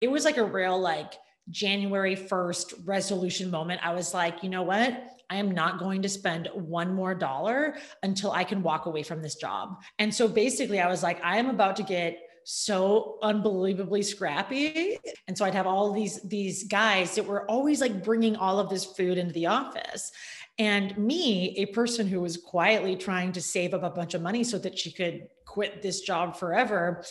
[0.00, 1.14] it was like a real like
[1.50, 3.80] January 1st resolution moment.
[3.84, 5.06] I was like, you know what?
[5.28, 9.22] I am not going to spend one more dollar until I can walk away from
[9.22, 9.80] this job.
[9.98, 15.36] And so basically, I was like, I am about to get so unbelievably scrappy and
[15.36, 18.84] so i'd have all these these guys that were always like bringing all of this
[18.84, 20.10] food into the office
[20.58, 24.42] and me a person who was quietly trying to save up a bunch of money
[24.42, 27.02] so that she could quit this job forever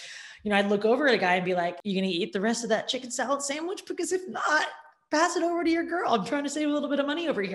[0.43, 2.39] you know i'd look over at a guy and be like you gonna eat the
[2.39, 4.65] rest of that chicken salad sandwich because if not
[5.11, 7.27] pass it over to your girl i'm trying to save a little bit of money
[7.27, 7.51] over here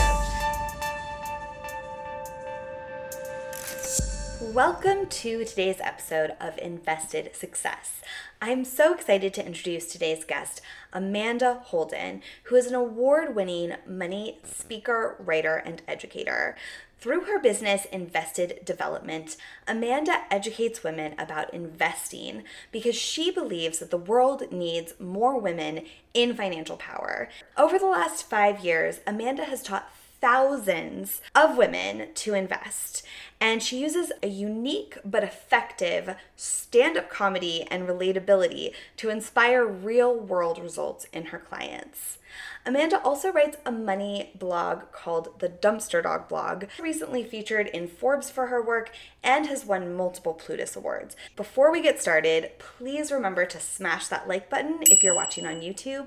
[4.53, 8.03] Welcome to today's episode of Invested Success.
[8.41, 10.61] I'm so excited to introduce today's guest,
[10.93, 16.57] Amanda Holden, who is an award winning money speaker, writer, and educator.
[16.99, 19.37] Through her business, Invested Development,
[19.69, 25.83] Amanda educates women about investing because she believes that the world needs more women
[26.15, 27.29] in financial power.
[27.59, 29.94] Over the last five years, Amanda has taught
[30.25, 33.03] thousands of women to invest.
[33.43, 40.19] And she uses a unique but effective stand up comedy and relatability to inspire real
[40.19, 42.17] world results in her clients.
[42.65, 48.31] Amanda also writes a money blog called the Dumpster Dog Blog, recently featured in Forbes
[48.31, 51.17] for her work and has won multiple Plutus Awards.
[51.37, 55.61] Before we get started, please remember to smash that like button if you're watching on
[55.61, 56.07] YouTube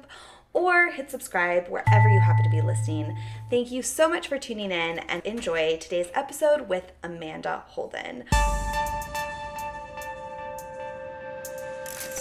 [0.57, 3.15] or hit subscribe wherever you happen to be listening.
[3.51, 8.23] Thank you so much for tuning in and enjoy today's episode with Amanda Holden.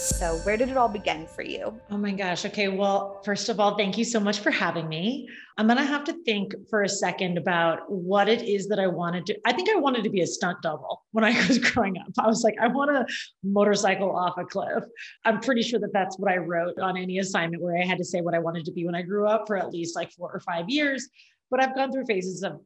[0.07, 1.81] So, where did it all begin for you?
[1.91, 2.45] Oh my gosh.
[2.45, 2.69] Okay.
[2.69, 5.29] Well, first of all, thank you so much for having me.
[5.59, 8.87] I'm going to have to think for a second about what it is that I
[8.87, 9.39] wanted to.
[9.45, 12.07] I think I wanted to be a stunt double when I was growing up.
[12.19, 14.85] I was like, I want to motorcycle off a cliff.
[15.25, 18.05] I'm pretty sure that that's what I wrote on any assignment where I had to
[18.05, 20.31] say what I wanted to be when I grew up for at least like four
[20.33, 21.09] or five years.
[21.51, 22.61] But I've gone through phases of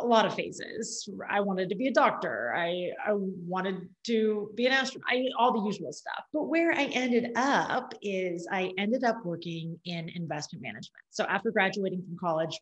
[0.00, 1.08] a lot of phases.
[1.30, 2.52] I wanted to be a doctor.
[2.54, 5.08] I, I wanted to be an astronaut.
[5.10, 6.24] I all the usual stuff.
[6.32, 11.04] But where I ended up is I ended up working in investment management.
[11.10, 12.60] So after graduating from college,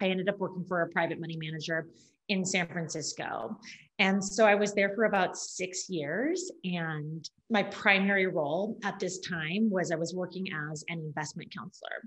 [0.00, 1.88] I ended up working for a private money manager
[2.28, 3.58] in San Francisco.
[3.98, 6.50] And so I was there for about six years.
[6.64, 12.02] And my primary role at this time was I was working as an investment counselor.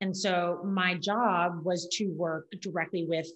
[0.00, 3.28] And so my job was to work directly with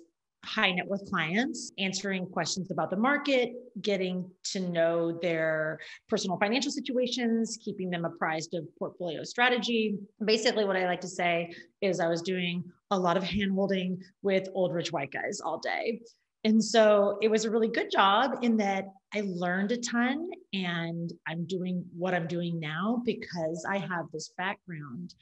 [0.44, 3.52] high net worth clients, answering questions about the market,
[3.82, 5.78] getting to know their
[6.08, 9.98] personal financial situations, keeping them apprised of portfolio strategy.
[10.24, 14.48] Basically, what I like to say is I was doing a lot of handholding with
[14.54, 16.00] old rich white guys all day.
[16.44, 21.12] And so it was a really good job in that I learned a ton and
[21.26, 25.14] I'm doing what I'm doing now because I have this background.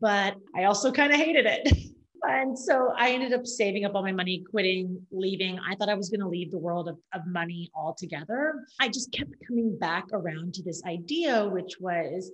[0.00, 1.90] But I also kind of hated it.
[2.22, 5.58] And so I ended up saving up all my money, quitting, leaving.
[5.58, 8.64] I thought I was going to leave the world of, of money altogether.
[8.78, 12.30] I just kept coming back around to this idea, which was,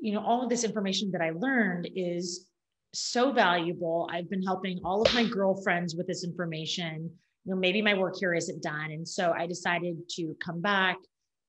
[0.00, 2.48] you know, all of this information that I learned is
[2.94, 4.08] so valuable.
[4.12, 7.10] I've been helping all of my girlfriends with this information.
[7.44, 8.90] You know, maybe my work here isn't done.
[8.90, 10.96] And so I decided to come back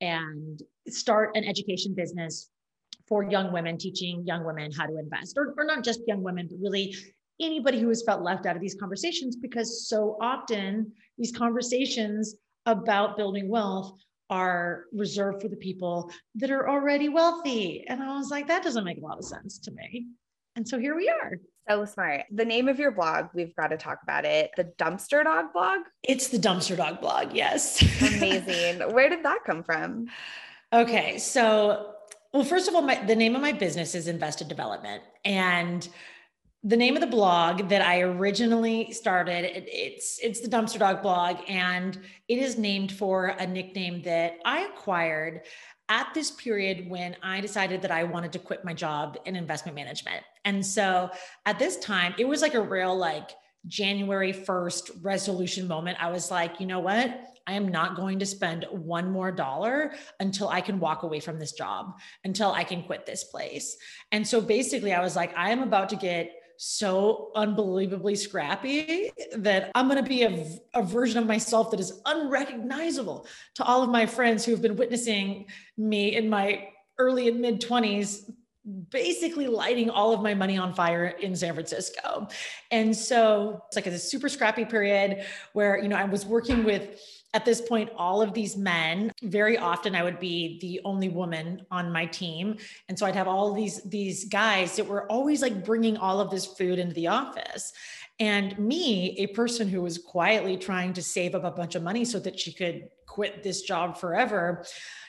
[0.02, 2.50] and start an education business
[3.08, 6.48] for young women, teaching young women how to invest, or, or not just young women,
[6.50, 6.96] but really
[7.40, 12.36] anybody who has felt left out of these conversations because so often these conversations
[12.66, 13.94] about building wealth
[14.30, 17.86] are reserved for the people that are already wealthy.
[17.88, 20.08] And I was like, that doesn't make a lot of sense to me.
[20.56, 21.34] And so here we are.
[21.70, 22.24] So smart.
[22.32, 24.52] The name of your blog, we've got to talk about it.
[24.58, 25.82] The Dumpster Dog blog?
[26.04, 27.82] It's the Dumpster Dog blog, yes.
[28.02, 28.82] Amazing.
[28.94, 30.08] Where did that come from?
[30.74, 31.18] Okay.
[31.20, 31.94] So,
[32.34, 35.04] well, first of all, my, the name of my business is Invested Development.
[35.24, 35.88] And
[36.64, 41.02] the name of the blog that I originally started, it, it's it's the Dumpster Dog
[41.02, 45.42] blog, and it is named for a nickname that I acquired
[45.90, 49.76] at this period when I decided that I wanted to quit my job in investment
[49.76, 50.24] management.
[50.46, 51.10] And so
[51.46, 53.32] at this time, it was like a real like
[53.68, 55.98] January 1st resolution moment.
[56.02, 57.20] I was like, you know what?
[57.46, 61.40] I am not going to spend one more dollar until I can walk away from
[61.40, 63.76] this job, until I can quit this place.
[64.14, 69.72] And so basically, I was like, I am about to get so unbelievably scrappy that
[69.76, 73.90] I'm going to be a, a, version of myself that is unrecognizable to all of
[73.90, 75.48] my friends who have been witnessing
[75.78, 78.32] me in my early and mid 20s
[78.90, 82.28] basically lighting all of my money on fire in San Francisco.
[82.72, 87.02] And so it's like a super scrappy period where, you know, I was working with
[87.34, 91.66] at this point all of these men very often i would be the only woman
[91.72, 92.58] on my team
[92.90, 96.30] and so i'd have all these these guys that were always like bringing all of
[96.30, 97.74] this food into the office
[98.20, 102.06] and me a person who was quietly trying to save up a bunch of money
[102.06, 104.64] so that she could quit this job forever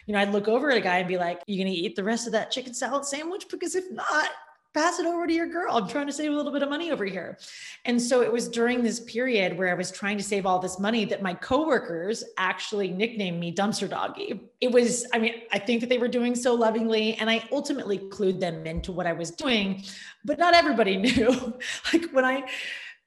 [0.07, 1.97] you know, I'd look over at a guy and be like, you going to eat
[1.97, 3.47] the rest of that chicken salad sandwich?
[3.51, 4.29] Because if not,
[4.75, 5.77] pass it over to your girl.
[5.77, 7.39] I'm trying to save a little bit of money over here.
[7.85, 10.79] And so it was during this period where I was trying to save all this
[10.79, 14.41] money that my coworkers actually nicknamed me dumpster doggy.
[14.61, 17.99] It was, I mean, I think that they were doing so lovingly and I ultimately
[17.99, 19.85] clued them into what I was doing,
[20.25, 21.59] but not everybody knew.
[21.93, 22.45] like when I,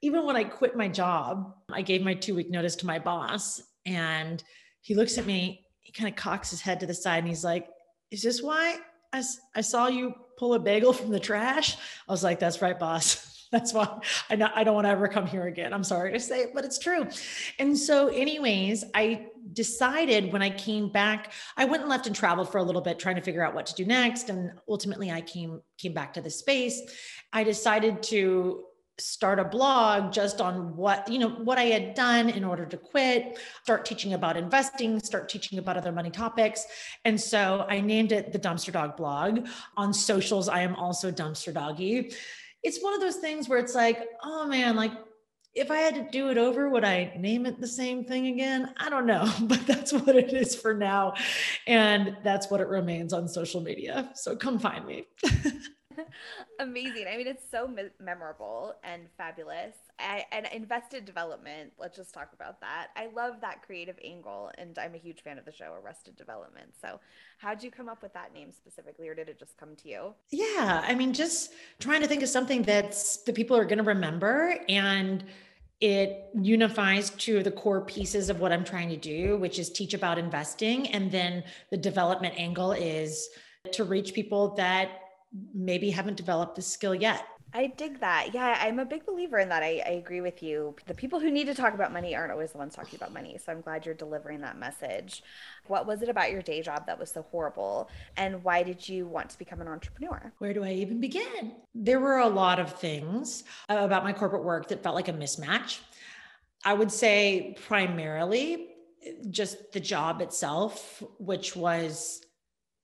[0.00, 3.60] even when I quit my job, I gave my two week notice to my boss
[3.84, 4.42] and
[4.80, 7.42] he looks at me he kind of cocks his head to the side and he's
[7.42, 7.66] like,
[8.10, 8.76] Is this why
[9.12, 9.22] I,
[9.54, 11.76] I saw you pull a bagel from the trash?
[12.08, 13.34] I was like, That's right, boss.
[13.52, 13.88] That's why
[14.28, 15.72] I, not, I don't want to ever come here again.
[15.72, 17.06] I'm sorry to say it, but it's true.
[17.58, 22.52] And so, anyways, I decided when I came back, I went and left and traveled
[22.52, 24.28] for a little bit, trying to figure out what to do next.
[24.28, 26.82] And ultimately, I came came back to the space.
[27.32, 28.64] I decided to
[29.00, 32.76] start a blog just on what you know what i had done in order to
[32.76, 36.66] quit start teaching about investing start teaching about other money topics.
[37.04, 39.46] And so i named it the dumpster dog blog.
[39.76, 42.12] On socials i am also dumpster doggy.
[42.62, 44.92] It's one of those things where it's like oh man like
[45.54, 48.74] if i had to do it over would i name it the same thing again?
[48.78, 51.14] I don't know but that's what it is for now.
[51.66, 54.10] And that's what it remains on social media.
[54.14, 55.06] So come find me
[56.60, 57.06] Amazing.
[57.12, 59.74] I mean, it's so me- memorable and fabulous.
[59.98, 62.88] I, and invested development, let's just talk about that.
[62.96, 66.68] I love that creative angle, and I'm a huge fan of the show Arrested Development.
[66.80, 67.00] So,
[67.38, 70.14] how'd you come up with that name specifically, or did it just come to you?
[70.30, 73.84] Yeah, I mean, just trying to think of something that's the people are going to
[73.84, 75.24] remember and
[75.80, 79.94] it unifies to the core pieces of what I'm trying to do, which is teach
[79.94, 80.88] about investing.
[80.88, 83.28] And then the development angle is
[83.72, 84.90] to reach people that
[85.54, 87.24] maybe haven't developed the skill yet.
[87.54, 88.34] I dig that.
[88.34, 89.62] Yeah, I'm a big believer in that.
[89.62, 90.76] I, I agree with you.
[90.86, 93.38] The people who need to talk about money aren't always the ones talking about money.
[93.42, 95.22] So I'm glad you're delivering that message.
[95.66, 97.88] What was it about your day job that was so horrible?
[98.18, 100.30] And why did you want to become an entrepreneur?
[100.38, 101.52] Where do I even begin?
[101.74, 105.78] There were a lot of things about my corporate work that felt like a mismatch.
[106.64, 108.74] I would say primarily
[109.30, 112.26] just the job itself, which was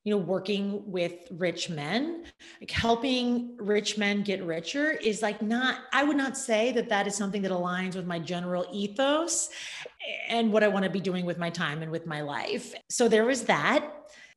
[0.04, 2.24] you know working with rich men
[2.60, 7.06] like helping rich men get richer is like not i would not say that that
[7.06, 9.48] is something that aligns with my general ethos
[10.28, 12.74] and what i want to be doing with my time and with my life.
[12.88, 13.90] So there was that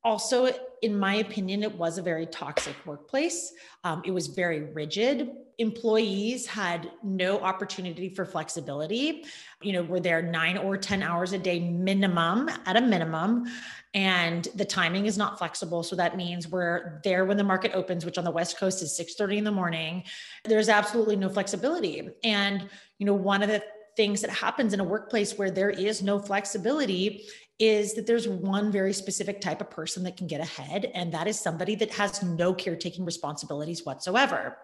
[0.04, 0.48] also
[0.82, 3.52] in my opinion it was a very toxic workplace.
[3.84, 5.30] Um, it was very rigid.
[5.58, 9.24] Employees had no opportunity for flexibility.
[9.60, 13.46] You know we're there nine or 10 hours a day minimum at a minimum
[13.94, 15.82] and the timing is not flexible.
[15.82, 18.96] So that means we're there when the market opens which on the west coast is
[18.96, 20.04] 6 30 in the morning
[20.44, 22.08] there's absolutely no flexibility.
[22.22, 22.68] And
[22.98, 23.64] you know one of the
[23.96, 27.26] things that happens in a workplace where there is no flexibility
[27.58, 31.26] is that there's one very specific type of person that can get ahead, and that
[31.26, 34.58] is somebody that has no caretaking responsibilities whatsoever.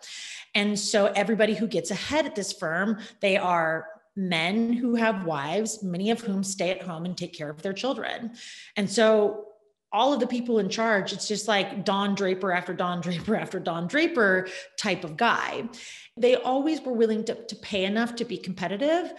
[0.54, 3.86] And so, everybody who gets ahead at this firm, they are
[4.16, 7.72] men who have wives, many of whom stay at home and take care of their
[7.72, 8.32] children.
[8.76, 9.53] And so,
[9.94, 13.60] all of the people in charge, it's just like Don Draper after Don Draper after
[13.60, 15.68] Don Draper type of guy.
[16.16, 19.14] They always were willing to, to pay enough to be competitive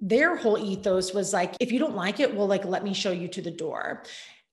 [0.00, 3.10] their whole ethos was like if you don't like it well like let me show
[3.10, 4.02] you to the door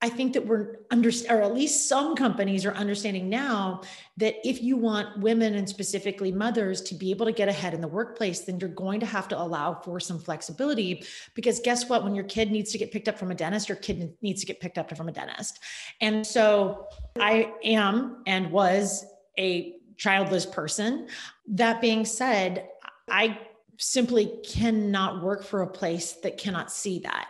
[0.02, 3.82] i think that we're under or at least some companies are understanding now
[4.18, 7.82] that if you want women and specifically mothers to be able to get ahead in
[7.82, 11.04] the workplace then you're going to have to allow for some flexibility.
[11.36, 12.04] Because guess what?
[12.04, 14.48] When your kid needs to get picked up from a dentist your kid needs to
[14.48, 15.60] get picked up from a dentist.
[16.02, 16.88] And so
[17.20, 19.06] i am and was
[19.38, 21.08] a childless person.
[21.48, 22.68] That being said
[23.10, 23.40] i
[23.78, 27.28] simply cannot work for a place that cannot see that.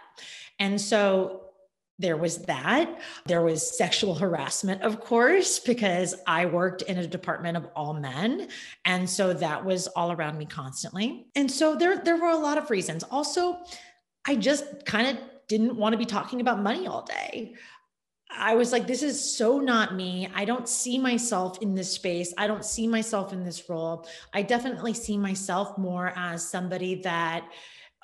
[0.60, 1.47] And so
[2.00, 3.00] there was that.
[3.26, 8.50] There was sexual harassment, of course, because I worked in a department of all men.
[8.86, 11.28] And so that was all around me constantly.
[11.36, 13.04] And so there, there were a lot of reasons.
[13.04, 13.58] Also,
[14.28, 17.56] I just kind of didn't want to be talking about money all day.
[18.30, 20.30] I was like, this is so not me.
[20.36, 22.34] I don't see myself in this space.
[22.38, 24.08] I don't see myself in this role.
[24.34, 27.50] I definitely see myself more as somebody that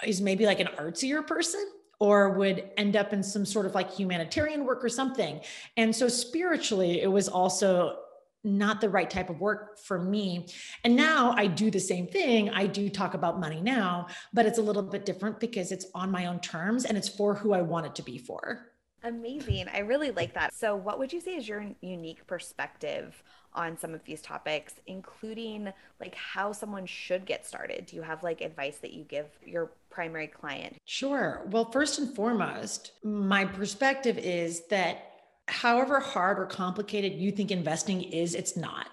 [0.04, 1.64] is maybe like an artsier person
[2.04, 5.40] or would end up in some sort of like humanitarian work or something.
[5.78, 8.00] And so spiritually, it was also
[8.44, 10.48] not the right type of work for me.
[10.84, 12.50] And now I do the same thing.
[12.50, 16.12] I do talk about money now, but it's a little bit different because it's on
[16.12, 18.73] my own terms and it's for who I want it to be for.
[19.04, 19.68] Amazing.
[19.74, 20.54] I really like that.
[20.54, 23.22] So, what would you say is your unique perspective
[23.54, 27.86] on some of these topics, including like how someone should get started?
[27.86, 30.78] Do you have like advice that you give your primary client?
[30.86, 31.46] Sure.
[31.50, 35.12] Well, first and foremost, my perspective is that
[35.48, 38.88] however hard or complicated you think investing is, it's not.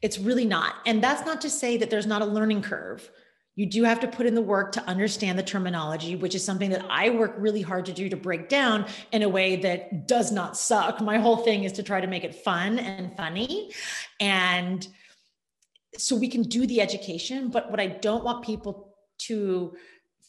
[0.00, 0.76] It's really not.
[0.86, 3.10] And that's not to say that there's not a learning curve.
[3.56, 6.70] You do have to put in the work to understand the terminology, which is something
[6.70, 10.32] that I work really hard to do to break down in a way that does
[10.32, 11.00] not suck.
[11.00, 13.72] My whole thing is to try to make it fun and funny.
[14.18, 14.86] And
[15.96, 17.48] so we can do the education.
[17.48, 19.76] But what I don't want people to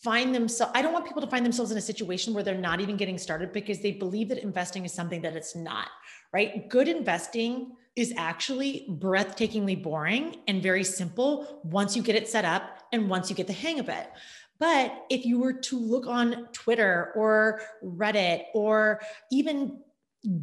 [0.04, 2.80] find themselves i don't want people to find themselves in a situation where they're not
[2.80, 5.88] even getting started because they believe that investing is something that it's not
[6.32, 12.46] right good investing is actually breathtakingly boring and very simple once you get it set
[12.46, 14.10] up and once you get the hang of it
[14.58, 19.02] but if you were to look on twitter or reddit or
[19.32, 19.80] even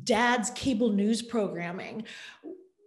[0.05, 2.05] dad's cable news programming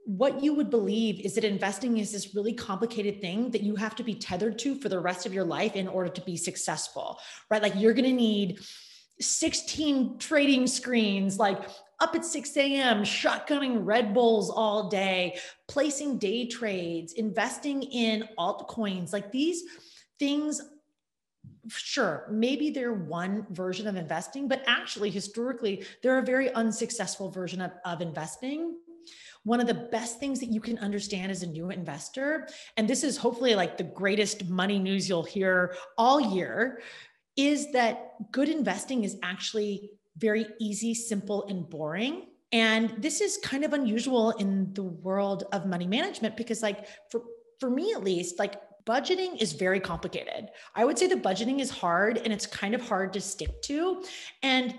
[0.05, 3.95] what you would believe is that investing is this really complicated thing that you have
[3.95, 7.19] to be tethered to for the rest of your life in order to be successful,
[7.49, 7.61] right?
[7.61, 8.59] Like you're going to need
[9.19, 11.67] 16 trading screens, like
[11.99, 15.37] up at 6 a.m., shotgunning Red Bulls all day,
[15.67, 19.13] placing day trades, investing in altcoins.
[19.13, 19.63] Like these
[20.19, 20.61] things
[21.67, 27.59] sure, maybe they're one version of investing, but actually, historically, they're a very unsuccessful version
[27.61, 28.75] of, of investing
[29.43, 32.47] one of the best things that you can understand as a new investor,
[32.77, 36.81] and this is hopefully like the greatest money news you'll hear all year,
[37.37, 42.27] is that good investing is actually very easy, simple, and boring.
[42.51, 47.21] And this is kind of unusual in the world of money management because, like, for,
[47.59, 50.49] for me at least, like, budgeting is very complicated.
[50.75, 54.03] I would say the budgeting is hard and it's kind of hard to stick to.
[54.43, 54.75] And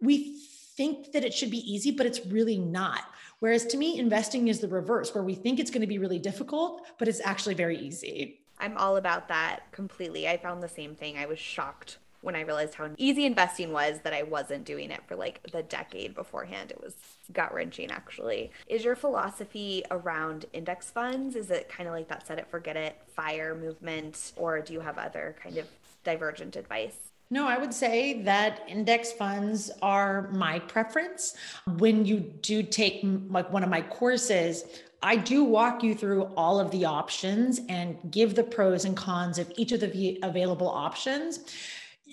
[0.00, 0.42] we
[0.76, 3.04] think that it should be easy, but it's really not.
[3.40, 6.18] Whereas to me, investing is the reverse, where we think it's going to be really
[6.18, 8.40] difficult, but it's actually very easy.
[8.58, 10.28] I'm all about that completely.
[10.28, 11.18] I found the same thing.
[11.18, 15.00] I was shocked when I realized how easy investing was that I wasn't doing it
[15.06, 16.70] for like the decade beforehand.
[16.70, 16.94] It was
[17.32, 18.50] gut wrenching, actually.
[18.66, 21.36] Is your philosophy around index funds?
[21.36, 24.32] Is it kind of like that set it, forget it, fire movement?
[24.36, 25.66] Or do you have other kind of
[26.04, 26.96] divergent advice?
[27.30, 31.34] No, I would say that index funds are my preference.
[31.78, 33.00] When you do take
[33.30, 34.64] like one of my courses,
[35.02, 39.38] I do walk you through all of the options and give the pros and cons
[39.38, 41.40] of each of the available options.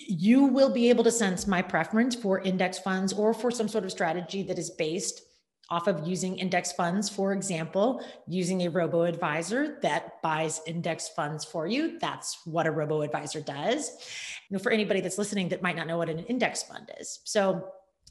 [0.08, 3.84] You will be able to sense my preference for index funds or for some sort
[3.84, 5.22] of strategy that is based
[5.70, 11.44] off of using index funds, for example, using a robo advisor that buys index funds
[11.44, 11.98] for you.
[12.00, 13.90] That's what a robo advisor does.
[14.48, 17.20] You know, for anybody that's listening that might not know what an index fund is.
[17.24, 17.68] So,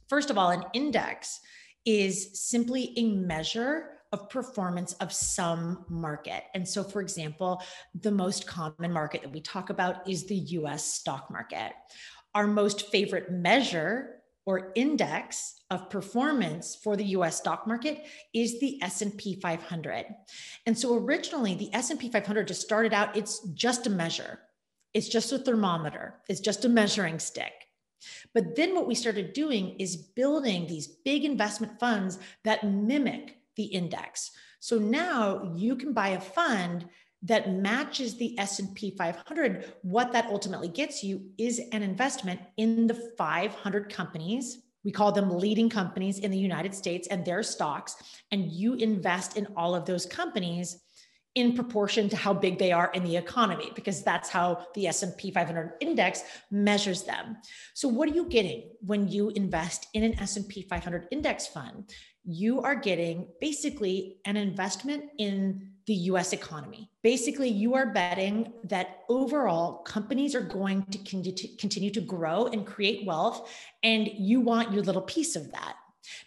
[0.07, 1.41] first of all, an index
[1.85, 6.43] is simply a measure of performance of some market.
[6.53, 7.61] And so, for example,
[7.93, 11.73] the most common market that we talk about is the US stock market.
[12.33, 18.81] Our most favorite measure or index of performance for the US stock market is the
[18.81, 20.05] S&P 500.
[20.65, 24.39] And so originally the S&P 500 just started out it's just a measure.
[24.95, 26.15] It's just a thermometer.
[26.27, 27.53] It's just a measuring stick.
[28.33, 33.65] But then what we started doing is building these big investment funds that mimic the
[33.65, 34.31] index.
[34.61, 36.85] So now you can buy a fund
[37.23, 42.93] that matches the S&P 500 what that ultimately gets you is an investment in the
[43.17, 47.97] 500 companies we call them leading companies in the United States and their stocks
[48.31, 50.81] and you invest in all of those companies
[51.35, 55.31] in proportion to how big they are in the economy because that's how the S&P
[55.31, 57.37] 500 index measures them.
[57.73, 61.93] So what are you getting when you invest in an S&P 500 index fund?
[62.31, 66.91] You are getting basically an investment in the US economy.
[67.01, 70.99] Basically, you are betting that overall companies are going to
[71.57, 73.49] continue to grow and create wealth,
[73.81, 75.77] and you want your little piece of that.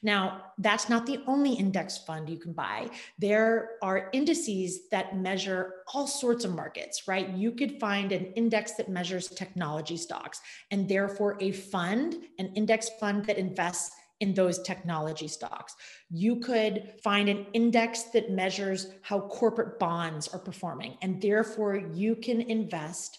[0.03, 2.91] Now, that's not the only index fund you can buy.
[3.21, 7.29] There are indices that measure all sorts of markets, right?
[7.29, 10.41] You could find an index that measures technology stocks,
[10.73, 15.75] and therefore a fund, an index fund that invests in those technology stocks.
[16.09, 22.15] You could find an index that measures how corporate bonds are performing, and therefore you
[22.15, 23.19] can invest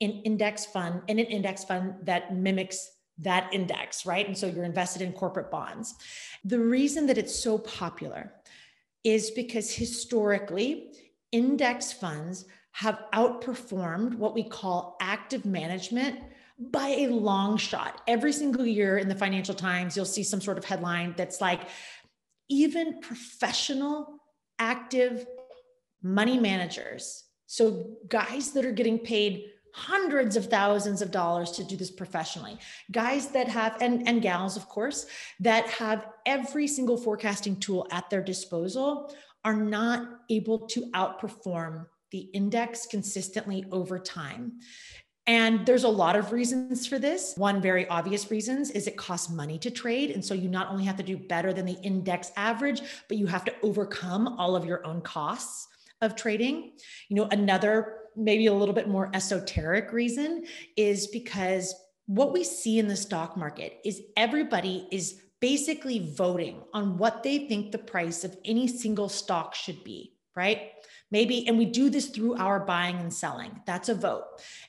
[0.00, 4.26] in index fund in an index fund that mimics that index, right?
[4.26, 5.94] And so you're invested in corporate bonds.
[6.44, 8.32] The reason that it's so popular
[9.04, 10.90] is because historically,
[11.30, 16.18] index funds have outperformed what we call active management
[16.70, 18.00] by a long shot.
[18.06, 21.62] Every single year in the Financial Times, you'll see some sort of headline that's like,
[22.48, 24.18] even professional
[24.58, 25.26] active
[26.02, 27.24] money managers.
[27.46, 32.58] So, guys that are getting paid hundreds of thousands of dollars to do this professionally
[32.90, 35.06] guys that have and and gals of course
[35.40, 39.14] that have every single forecasting tool at their disposal
[39.44, 44.52] are not able to outperform the index consistently over time
[45.26, 47.34] and there's a lot of reasons for this.
[47.36, 50.10] One very obvious reasons is it costs money to trade.
[50.10, 53.26] And so you not only have to do better than the index average, but you
[53.26, 55.68] have to overcome all of your own costs
[56.00, 56.72] of trading.
[57.08, 60.44] You know, another maybe a little bit more esoteric reason
[60.76, 61.74] is because
[62.06, 67.46] what we see in the stock market is everybody is basically voting on what they
[67.46, 70.72] think the price of any single stock should be, right?
[71.12, 73.60] Maybe, and we do this through our buying and selling.
[73.66, 74.24] That's a vote.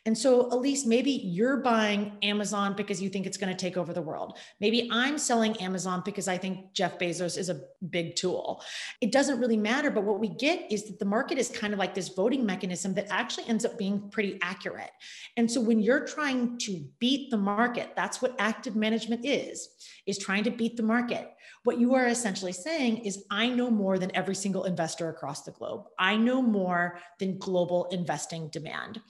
[0.05, 3.93] And so, Elise, maybe you're buying Amazon because you think it's going to take over
[3.93, 4.37] the world.
[4.59, 8.61] Maybe I'm selling Amazon because I think Jeff Bezos is a big tool.
[8.99, 9.89] It doesn't really matter.
[9.89, 12.93] But what we get is that the market is kind of like this voting mechanism
[12.95, 14.91] that actually ends up being pretty accurate.
[15.37, 19.69] And so, when you're trying to beat the market, that's what active management is,
[20.05, 21.32] is trying to beat the market.
[21.63, 25.51] What you are essentially saying is, I know more than every single investor across the
[25.51, 25.85] globe.
[25.97, 29.01] I know more than global investing demand.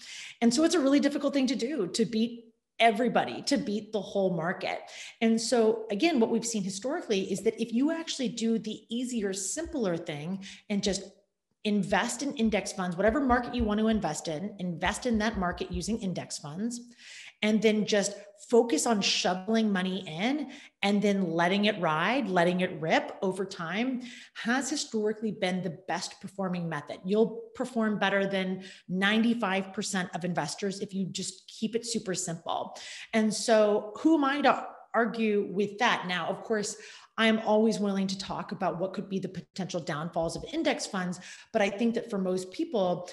[0.41, 4.01] And so it's a really difficult thing to do to beat everybody to beat the
[4.01, 4.81] whole market.
[5.21, 9.31] And so, again, what we've seen historically is that if you actually do the easier,
[9.31, 11.03] simpler thing and just
[11.63, 15.71] invest in index funds, whatever market you want to invest in, invest in that market
[15.71, 16.81] using index funds,
[17.43, 18.15] and then just
[18.49, 24.01] focus on shoveling money in and then letting it ride, letting it rip over time
[24.35, 26.99] has historically been the best performing method.
[27.05, 32.77] You'll perform better than 95% of investors if you just keep it super simple.
[33.13, 36.05] And so, who am I to argue with that?
[36.07, 36.75] Now, of course,
[37.17, 41.19] I'm always willing to talk about what could be the potential downfalls of index funds.
[41.51, 43.09] But I think that for most people,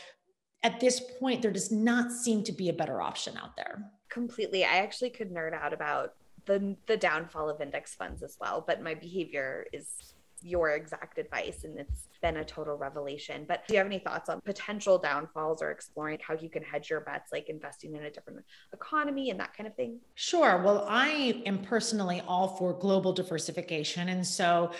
[0.63, 3.90] at this point, there does not seem to be a better option out there.
[4.11, 4.64] Completely.
[4.64, 6.14] I actually could nerd out about
[6.46, 11.64] the the downfall of index funds as well, but my behavior is your exact advice
[11.64, 13.44] and it's been a total revelation.
[13.46, 16.90] But do you have any thoughts on potential downfalls or exploring how you can hedge
[16.90, 18.40] your bets, like investing in a different
[18.73, 19.99] economy and that kind of thing?
[20.14, 20.62] Sure.
[20.62, 24.09] Well, I am personally all for global diversification.
[24.09, 24.70] And so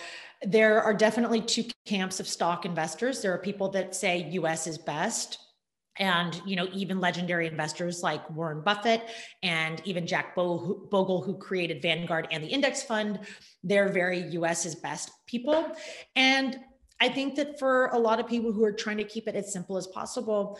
[0.41, 3.21] there are definitely two camps of stock investors.
[3.21, 5.37] There are people that say US is best
[6.01, 9.03] and you know even legendary investors like warren buffett
[9.43, 13.19] and even jack bogle who created vanguard and the index fund
[13.63, 15.71] they're very us's best people
[16.17, 16.59] and
[16.99, 19.53] i think that for a lot of people who are trying to keep it as
[19.53, 20.59] simple as possible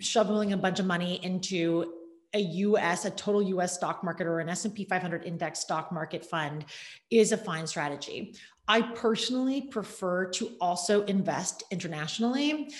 [0.00, 1.92] shoveling a bunch of money into
[2.34, 6.66] a US, a total US stock market or an S&P 500 index stock market fund
[7.10, 8.34] is a fine strategy.
[8.68, 12.70] I personally prefer to also invest internationally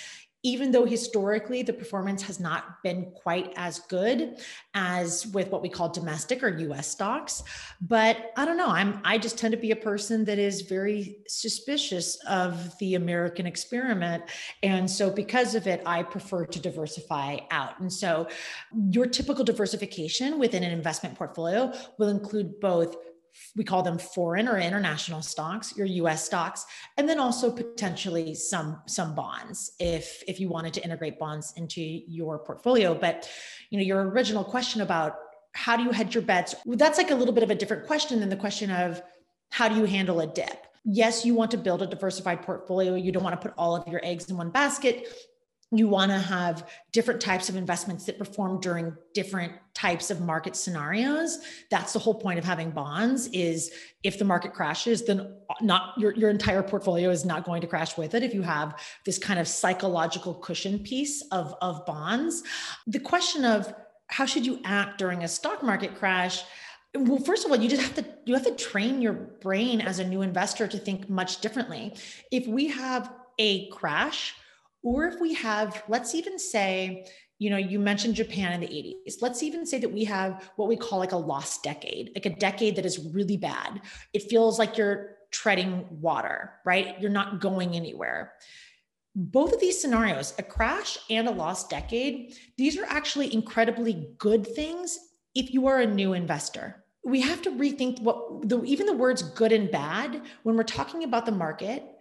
[0.46, 4.36] even though historically the performance has not been quite as good
[4.74, 7.42] as with what we call domestic or US stocks.
[7.80, 11.16] But I don't know I'm I just tend to be a person that is very
[11.26, 14.22] suspicious of the American experiment.
[14.62, 17.80] And so because of it I prefer to diversify out.
[17.80, 18.28] And so
[18.92, 22.94] your typical diversification within an investment portfolio will include both
[23.56, 28.80] we call them foreign or international stocks your us stocks and then also potentially some
[28.86, 32.94] some bonds if if you wanted to integrate bonds into your portfolio.
[32.94, 33.28] But
[33.70, 35.16] you know your original question about
[35.52, 38.20] how do you hedge your bets that's like a little bit of a different question
[38.20, 39.02] than the question of
[39.50, 40.66] how do you handle a dip?
[40.84, 42.94] Yes you want to build a diversified portfolio.
[42.94, 45.08] You don't want to put all of your eggs in one basket
[45.72, 50.54] you want to have different types of investments that perform during different types of market
[50.54, 51.38] scenarios.
[51.70, 53.72] That's the whole point of having bonds is
[54.04, 57.98] if the market crashes then not your, your entire portfolio is not going to crash
[57.98, 62.44] with it if you have this kind of psychological cushion piece of, of bonds.
[62.86, 63.74] The question of
[64.06, 66.44] how should you act during a stock market crash?
[66.94, 69.98] Well first of all you just have to you have to train your brain as
[69.98, 71.96] a new investor to think much differently.
[72.30, 74.34] If we have a crash
[74.86, 77.08] or if we have, let's even say,
[77.40, 79.20] you know, you mentioned Japan in the 80s.
[79.20, 82.36] Let's even say that we have what we call like a lost decade, like a
[82.36, 83.82] decade that is really bad.
[84.12, 86.94] It feels like you're treading water, right?
[87.00, 88.34] You're not going anywhere.
[89.16, 94.46] Both of these scenarios, a crash and a lost decade, these are actually incredibly good
[94.46, 95.00] things
[95.34, 96.84] if you are a new investor.
[97.04, 101.02] We have to rethink what the, even the words good and bad when we're talking
[101.02, 101.95] about the market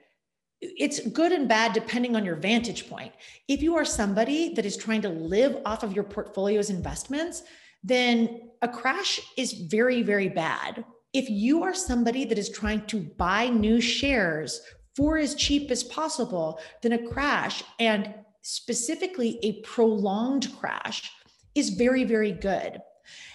[0.62, 3.14] it's good and bad depending on your vantage point.
[3.48, 7.44] If you are somebody that is trying to live off of your portfolio's investments,
[7.84, 10.84] then a crash is very, very bad.
[11.14, 14.62] If you are somebody that is trying to buy new shares
[14.96, 21.12] for as cheap as possible, then a crash and specifically a prolonged crash
[21.54, 22.80] is very, very good.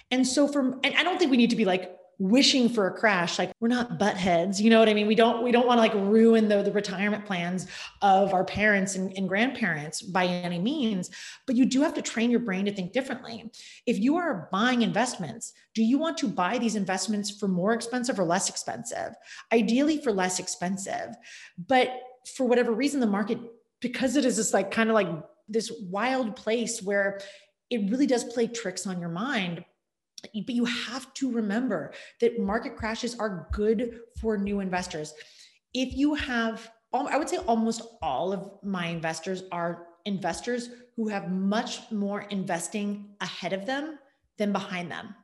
[0.09, 2.93] And so, from, and I don't think we need to be like wishing for a
[2.93, 5.07] crash like we're not butt heads you know what i mean?
[5.07, 7.65] We don't we don't want to like ruin the, the retirement plans
[8.03, 11.09] of our parents and, and grandparents by any means
[11.47, 13.49] but you do have to train your brain to think differently.
[13.87, 18.19] If you are buying investments do you want to buy these investments for more expensive
[18.19, 19.15] or less expensive?
[19.51, 21.15] Ideally for less expensive
[21.67, 21.89] but
[22.35, 23.39] for whatever reason the market
[23.79, 25.09] because it is this like kind of like
[25.49, 27.19] this wild place where
[27.71, 29.65] it really does play tricks on your mind
[30.21, 35.13] but you have to remember that market crashes are good for new investors.
[35.73, 41.31] If you have, I would say almost all of my investors are investors who have
[41.31, 43.99] much more investing ahead of them
[44.37, 45.15] than behind them.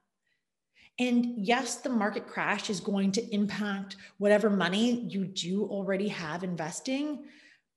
[0.99, 6.43] And yes, the market crash is going to impact whatever money you do already have
[6.43, 7.25] investing.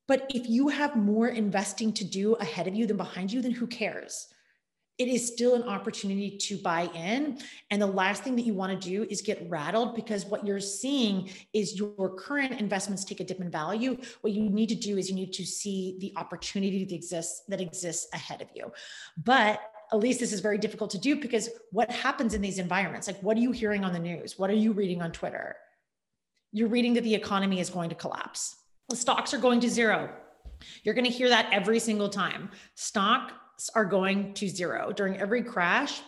[0.08, 3.50] But if you have more investing to do ahead of you than behind you, then
[3.50, 4.28] who cares?
[5.00, 7.38] It is still an opportunity to buy in.
[7.70, 10.60] And the last thing that you want to do is get rattled because what you're
[10.60, 13.96] seeing is your current investments take a dip in value.
[14.20, 17.62] What you need to do is you need to see the opportunity that exists that
[17.62, 18.70] exists ahead of you.
[19.16, 23.06] But at least this is very difficult to do because what happens in these environments?
[23.06, 24.38] Like, what are you hearing on the news?
[24.38, 25.56] What are you reading on Twitter?
[26.52, 28.54] You're reading that the economy is going to collapse.
[28.90, 30.10] The stocks are going to zero.
[30.82, 32.50] You're going to hear that every single time.
[32.74, 33.32] Stock
[33.74, 36.00] are going to zero during every crash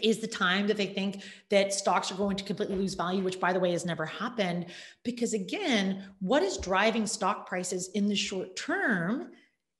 [0.00, 3.40] is the time that they think that stocks are going to completely lose value, which
[3.40, 4.66] by the way has never happened.
[5.04, 9.30] Because again, what is driving stock prices in the short term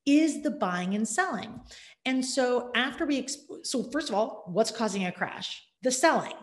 [0.07, 1.61] is the buying and selling.
[2.05, 5.63] And so after we, exp- so first of all, what's causing a crash?
[5.83, 6.35] The selling,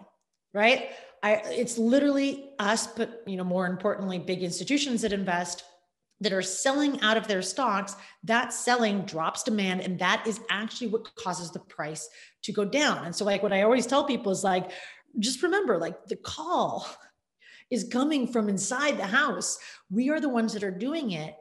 [0.54, 0.92] right?
[1.22, 5.64] I, it's literally us, but you know, more importantly, big institutions that invest
[6.22, 9.82] that are selling out of their stocks, that selling drops demand.
[9.82, 12.10] And that is actually what causes the price
[12.44, 13.06] to go down.
[13.06, 14.72] And so, like, what I always tell people is like,
[15.20, 16.88] just remember, like, the call
[17.72, 19.58] is coming from inside the house.
[19.90, 21.36] We are the ones that are doing it.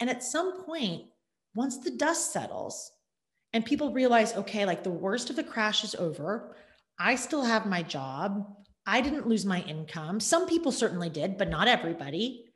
[0.00, 1.04] And at some point,
[1.54, 2.90] once the dust settles
[3.52, 6.56] and people realize, okay, like the worst of the crash is over,
[6.98, 8.56] I still have my job.
[8.86, 10.20] I didn't lose my income.
[10.20, 12.46] Some people certainly did, but not everybody.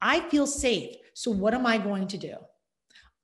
[0.00, 0.96] I feel safe.
[1.14, 2.34] So, what am I going to do?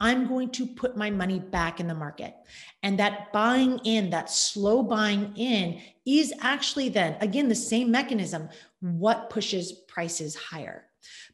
[0.01, 2.35] I'm going to put my money back in the market.
[2.83, 8.49] And that buying in, that slow buying in, is actually then, again, the same mechanism,
[8.81, 10.87] what pushes prices higher.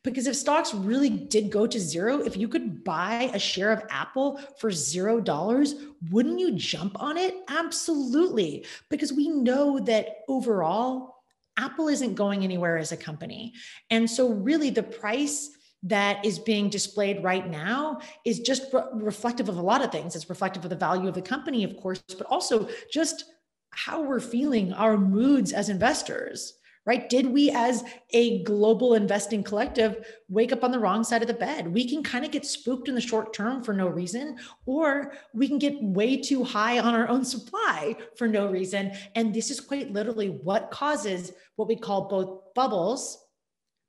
[0.03, 3.83] Because if stocks really did go to zero, if you could buy a share of
[3.89, 5.75] Apple for zero dollars,
[6.11, 7.35] wouldn't you jump on it?
[7.49, 8.67] Absolutely.
[8.91, 11.18] Because we know that overall,
[11.59, 13.53] Apple isn't going anywhere as a company.
[13.91, 15.51] And so, really, the price
[15.83, 20.17] that is being displayed right now is just re- reflective of a lot of things.
[20.17, 23.25] It's reflective of the value of the company, of course, but also just
[23.71, 26.55] how we're feeling, our moods as investors
[26.89, 27.11] right?
[27.11, 31.35] Did we, as a global investing collective, wake up on the wrong side of the
[31.35, 31.69] bed?
[31.69, 35.49] We can kind of get spooked in the short term for no reason, or we
[35.49, 38.93] can get way too high on our own supply for no reason.
[39.15, 43.23] And this is quite literally what causes what we call both bubbles,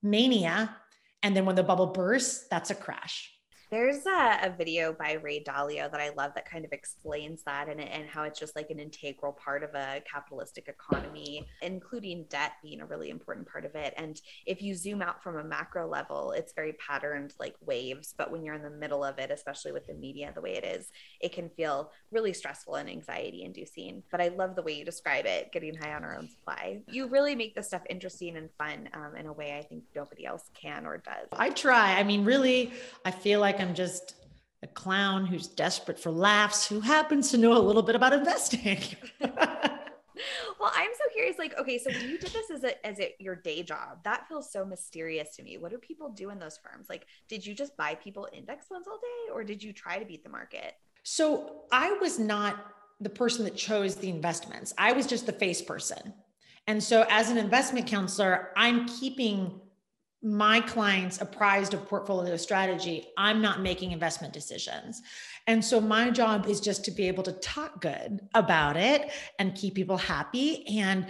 [0.03, 0.75] mania,
[1.23, 3.31] and then when the bubble bursts, that's a crash.
[3.71, 7.69] There's a, a, video by Ray Dalio that I love that kind of explains that
[7.69, 12.53] and, and how it's just like an integral part of a capitalistic economy, including debt
[12.63, 13.93] being a really important part of it.
[13.95, 18.15] And if you zoom out from a macro level, it's very patterned like waves.
[18.17, 20.65] But when you're in the middle of it, especially with the media the way it
[20.65, 20.87] is,
[21.21, 24.01] it can feel really stressful and anxiety inducing.
[24.09, 26.79] But I love the way you describe it, getting high on our own supply.
[26.87, 30.25] You really make this stuff interesting and fun um, in a way I think nobody
[30.25, 31.27] else can or does.
[31.33, 31.99] I try.
[31.99, 32.71] I mean, really,
[33.05, 34.15] I feel like I'm just
[34.63, 38.79] a clown who's desperate for laughs who happens to know a little bit about investing.
[39.21, 39.31] well,
[40.73, 41.37] I'm so curious.
[41.37, 44.03] Like, okay, so you did this as a as a, your day job.
[44.03, 45.57] That feels so mysterious to me.
[45.57, 46.87] What do people do in those firms?
[46.89, 50.05] Like, did you just buy people index funds all day, or did you try to
[50.05, 50.73] beat the market?
[51.03, 52.65] So I was not
[52.99, 54.73] the person that chose the investments.
[54.77, 56.13] I was just the face person.
[56.67, 59.59] And so as an investment counselor, I'm keeping
[60.21, 65.01] my clients apprised of portfolio strategy, I'm not making investment decisions.
[65.47, 69.55] And so my job is just to be able to talk good about it and
[69.55, 70.67] keep people happy.
[70.79, 71.07] And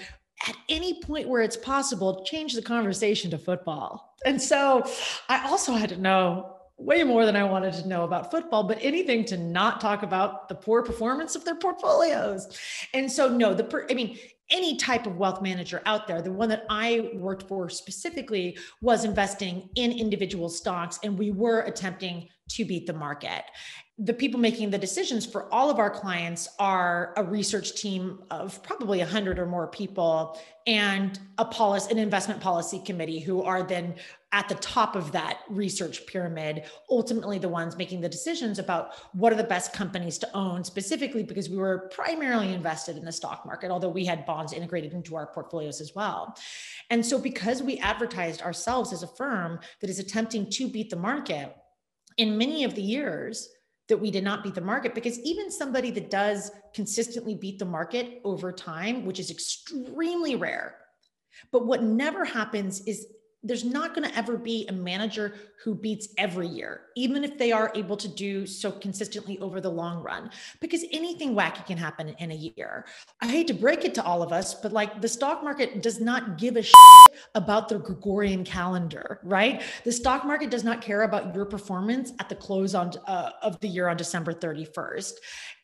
[0.48, 4.16] at any point where it's possible, change the conversation to football.
[4.26, 4.84] And so
[5.28, 8.78] I also had to know way more than I wanted to know about football, but
[8.82, 12.58] anything to not talk about the poor performance of their portfolios.
[12.94, 14.18] And so, no, the, per, I mean,
[14.50, 16.22] any type of wealth manager out there.
[16.22, 21.62] The one that I worked for specifically was investing in individual stocks, and we were
[21.62, 23.44] attempting to beat the market.
[24.00, 28.64] The people making the decisions for all of our clients are a research team of
[28.64, 33.96] probably 100 or more people and a policy, an investment policy committee who are then
[34.32, 39.34] at the top of that research pyramid, ultimately the ones making the decisions about what
[39.34, 43.46] are the best companies to own, specifically because we were primarily invested in the stock
[43.46, 46.36] market, although we had bonds integrated into our portfolios as well.
[46.90, 50.96] And so, because we advertised ourselves as a firm that is attempting to beat the
[50.96, 51.56] market,
[52.18, 53.50] in many of the years
[53.88, 57.66] that we did not beat the market because even somebody that does consistently beat the
[57.66, 60.76] market over time which is extremely rare
[61.52, 63.08] but what never happens is
[63.44, 67.52] there's not going to ever be a manager who beats every year, even if they
[67.52, 70.30] are able to do so consistently over the long run,
[70.62, 72.86] because anything wacky can happen in a year.
[73.22, 76.00] I hate to break it to all of us, but like the stock market does
[76.00, 76.76] not give a shit
[77.36, 79.62] about the Gregorian calendar, right?
[79.84, 83.60] The stock market does not care about your performance at the close on uh, of
[83.60, 85.14] the year on December 31st.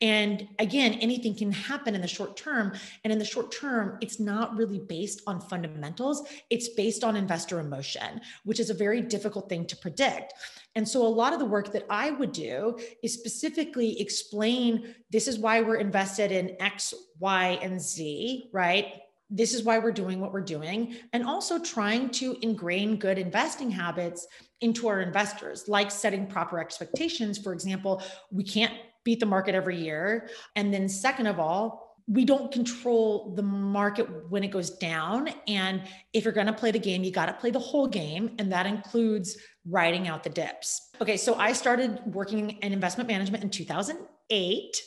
[0.01, 2.73] And again, anything can happen in the short term.
[3.03, 7.59] And in the short term, it's not really based on fundamentals, it's based on investor
[7.65, 10.33] emotion, which is a very difficult thing to predict.
[10.75, 15.27] And so, a lot of the work that I would do is specifically explain this
[15.27, 19.01] is why we're invested in X, Y, and Z, right?
[19.29, 23.71] This is why we're doing what we're doing, and also trying to ingrain good investing
[23.71, 24.27] habits
[24.61, 27.37] into our investors, like setting proper expectations.
[27.37, 28.73] For example, we can't
[29.03, 30.29] beat the market every year.
[30.55, 35.29] And then, second of all, we don't control the market when it goes down.
[35.47, 35.81] And
[36.13, 38.35] if you're going to play the game, you got to play the whole game.
[38.37, 39.37] And that includes
[39.67, 40.89] riding out the dips.
[41.01, 41.17] Okay.
[41.17, 44.81] So I started working in investment management in 2008.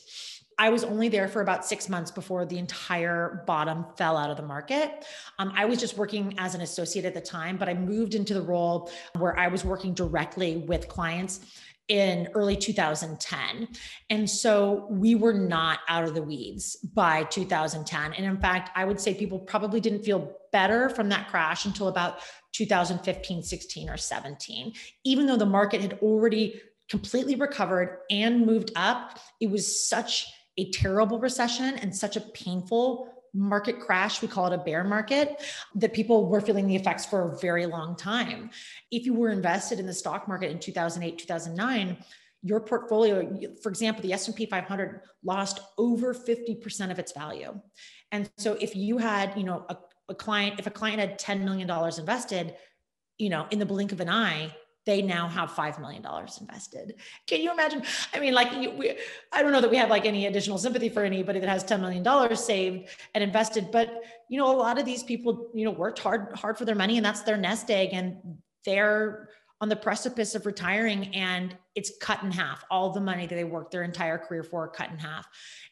[0.61, 4.37] I was only there for about six months before the entire bottom fell out of
[4.37, 5.05] the market.
[5.39, 8.35] Um, I was just working as an associate at the time, but I moved into
[8.35, 11.41] the role where I was working directly with clients
[11.89, 13.69] in early 2010.
[14.11, 18.13] And so we were not out of the weeds by 2010.
[18.13, 21.89] And in fact, I would say people probably didn't feel better from that crash until
[21.89, 22.19] about
[22.53, 24.73] 2015, 16, or 17.
[25.05, 30.71] Even though the market had already completely recovered and moved up, it was such a
[30.71, 35.43] terrible recession and such a painful market crash, we call it a bear market,
[35.75, 38.51] that people were feeling the effects for a very long time.
[38.91, 41.97] If you were invested in the stock market in 2008, 2009,
[42.43, 47.61] your portfolio, for example, the S&P 500 lost over 50% of its value.
[48.13, 49.77] And so if you had, you know, a,
[50.09, 52.55] a client, if a client had $10 million invested,
[53.19, 54.55] you know, in the blink of an eye,
[54.89, 56.03] they now have $5 million
[56.41, 56.95] invested.
[57.27, 57.83] Can you imagine?
[58.15, 58.97] I mean, like, we,
[59.31, 61.81] I don't know that we have like any additional sympathy for anybody that has $10
[61.81, 65.99] million saved and invested, but, you know, a lot of these people, you know, worked
[65.99, 68.17] hard, hard for their money and that's their nest egg and
[68.65, 69.29] they're
[69.61, 72.65] on the precipice of retiring and it's cut in half.
[72.71, 75.27] All the money that they worked their entire career for cut in half.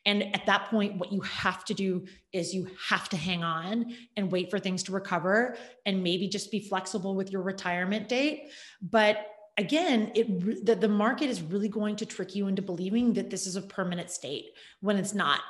[0.04, 3.94] And at that point, what you have to do is you have to hang on
[4.16, 8.50] and wait for things to recover and maybe just be flexible with your retirement date.
[8.82, 13.30] But again, it the, the market is really going to trick you into believing that
[13.30, 14.46] this is a permanent state
[14.80, 15.40] when it's not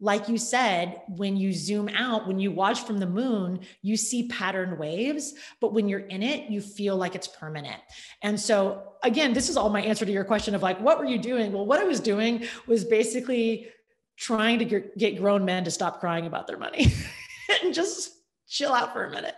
[0.00, 4.28] like you said, when you zoom out, when you watch from the moon, you see
[4.28, 7.80] pattern waves, but when you're in it, you feel like it's permanent.
[8.22, 11.04] And so, again, this is all my answer to your question of like, what were
[11.04, 11.52] you doing?
[11.52, 13.68] Well, what I was doing was basically
[14.16, 16.92] trying to get grown men to stop crying about their money
[17.62, 18.12] and just
[18.48, 19.34] chill out for a minute.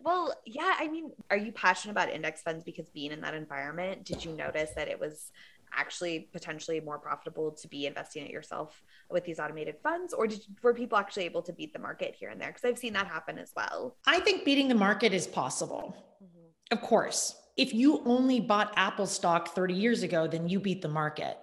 [0.00, 4.04] Well, yeah, I mean, are you passionate about index funds because being in that environment,
[4.04, 5.30] did you notice that it was
[5.76, 10.12] actually potentially more profitable to be investing it yourself with these automated funds?
[10.12, 12.48] Or did, were people actually able to beat the market here and there?
[12.48, 13.96] Because i've seen that happen as well.
[14.06, 15.96] I think beating the market is possible.
[16.22, 16.74] Mm-hmm.
[16.74, 17.36] of course.
[17.56, 21.38] If you only bought apple stock 30 years ago then you beat the market.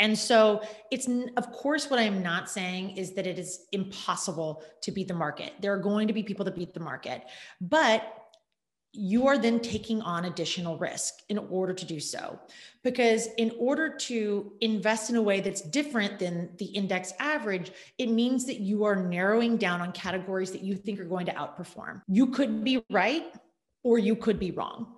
[0.00, 4.92] And so it's of course what i'm not saying is that it is impossible to
[4.92, 5.52] beat the market.
[5.60, 7.24] There are going to be people that beat the market.
[7.60, 8.17] But
[8.98, 12.38] you are then taking on additional risk in order to do so.
[12.82, 18.10] Because in order to invest in a way that's different than the index average, it
[18.10, 22.02] means that you are narrowing down on categories that you think are going to outperform.
[22.08, 23.32] You could be right
[23.84, 24.96] or you could be wrong.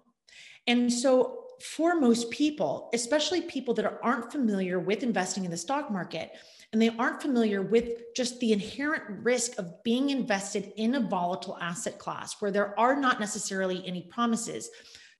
[0.66, 5.90] And so, for most people, especially people that aren't familiar with investing in the stock
[5.90, 6.32] market,
[6.72, 11.58] and they aren't familiar with just the inherent risk of being invested in a volatile
[11.60, 14.70] asset class where there are not necessarily any promises.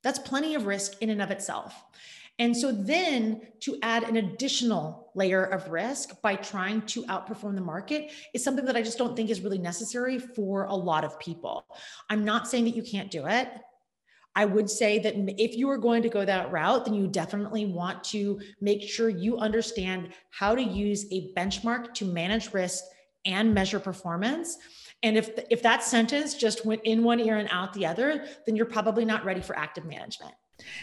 [0.03, 1.75] That's plenty of risk in and of itself.
[2.39, 7.61] And so then to add an additional layer of risk by trying to outperform the
[7.61, 11.19] market is something that I just don't think is really necessary for a lot of
[11.21, 11.67] people.
[12.09, 13.49] I'm not saying that you can't do it.
[14.37, 17.67] I would say that if you are going to go that route, then you definitely
[17.67, 22.85] want to make sure you understand how to use a benchmark to manage risk
[23.25, 24.57] and measure performance.
[25.03, 28.57] And if if that sentence just went in one ear and out the other, then
[28.57, 30.35] you're probably not ready for active management.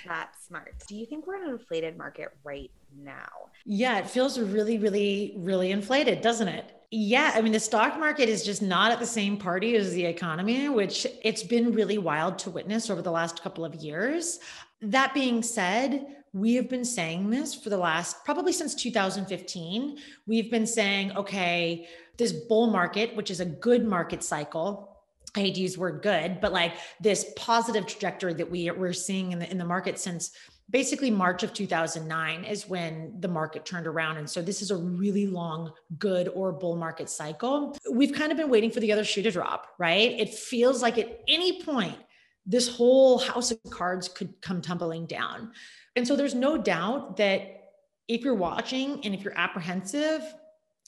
[0.06, 0.74] That's smart.
[0.88, 3.30] Do you think we're in an inflated market right now?
[3.66, 6.74] Yeah, it feels really, really, really inflated, doesn't it?
[6.90, 10.06] Yeah, I mean, the stock market is just not at the same party as the
[10.06, 14.40] economy, which it's been really wild to witness over the last couple of years.
[14.82, 19.98] That being said, we have been saying this for the last probably since 2015.
[20.28, 21.88] We've been saying, okay,
[22.18, 24.97] this bull market, which is a good market cycle,
[25.36, 29.34] I hate to use word good, but like this positive trajectory that we we're seeing
[29.34, 30.32] in the in the market since
[30.70, 34.18] basically March of 2009 is when the market turned around.
[34.18, 37.78] And so this is a really long good or bull market cycle.
[37.90, 40.12] We've kind of been waiting for the other shoe to drop, right?
[40.20, 41.98] It feels like at any point,
[42.46, 45.52] this whole house of cards could come tumbling down.
[45.96, 47.72] And so there's no doubt that
[48.08, 50.22] if you're watching and if you're apprehensive,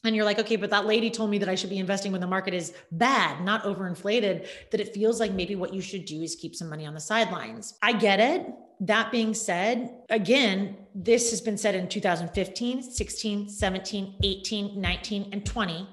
[0.04, 2.22] and you're like, okay, but that lady told me that I should be investing when
[2.22, 6.22] the market is bad, not overinflated, that it feels like maybe what you should do
[6.22, 7.78] is keep some money on the sidelines.
[7.82, 8.48] I get it.
[8.82, 15.46] That being said, again, this has been said in 2015, 16, 17, 18, 19, and
[15.46, 15.90] 20.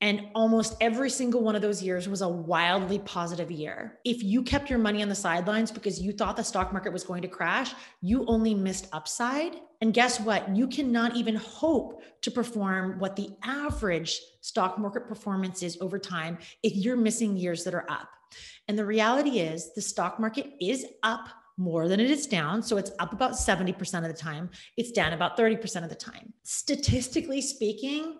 [0.00, 3.98] And almost every single one of those years was a wildly positive year.
[4.04, 7.02] If you kept your money on the sidelines because you thought the stock market was
[7.02, 9.56] going to crash, you only missed upside.
[9.80, 10.54] And guess what?
[10.56, 16.38] You cannot even hope to perform what the average stock market performance is over time
[16.62, 18.08] if you're missing years that are up.
[18.68, 22.62] And the reality is, the stock market is up more than it is down.
[22.62, 26.32] So it's up about 70% of the time, it's down about 30% of the time.
[26.44, 28.18] Statistically speaking,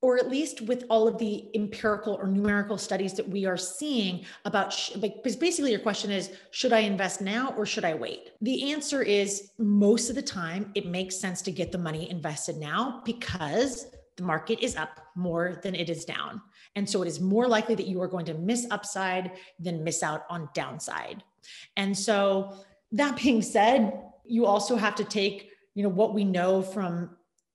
[0.00, 4.24] or at least with all of the empirical or numerical studies that we are seeing
[4.44, 8.30] about sh- basically your question is should i invest now or should i wait?
[8.40, 12.56] The answer is most of the time it makes sense to get the money invested
[12.56, 16.40] now because the market is up more than it is down.
[16.74, 20.02] And so it is more likely that you are going to miss upside than miss
[20.02, 21.22] out on downside.
[21.76, 22.56] And so
[22.92, 27.10] that being said you also have to take you know what we know from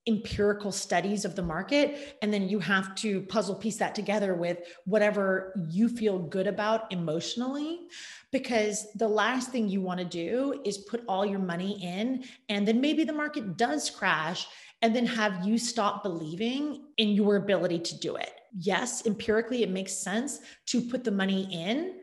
[0.07, 4.59] empirical studies of the market and then you have to puzzle piece that together with
[4.85, 7.87] whatever you feel good about emotionally
[8.31, 12.67] because the last thing you want to do is put all your money in and
[12.67, 14.47] then maybe the market does crash
[14.81, 18.41] and then have you stop believing in your ability to do it.
[18.59, 21.99] Yes empirically it makes sense to put the money in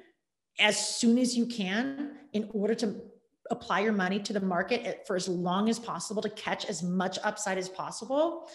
[0.59, 3.10] as soon as you can in order to
[3.51, 7.19] apply your money to the market for as long as possible to catch as much
[7.25, 8.49] upside as possible.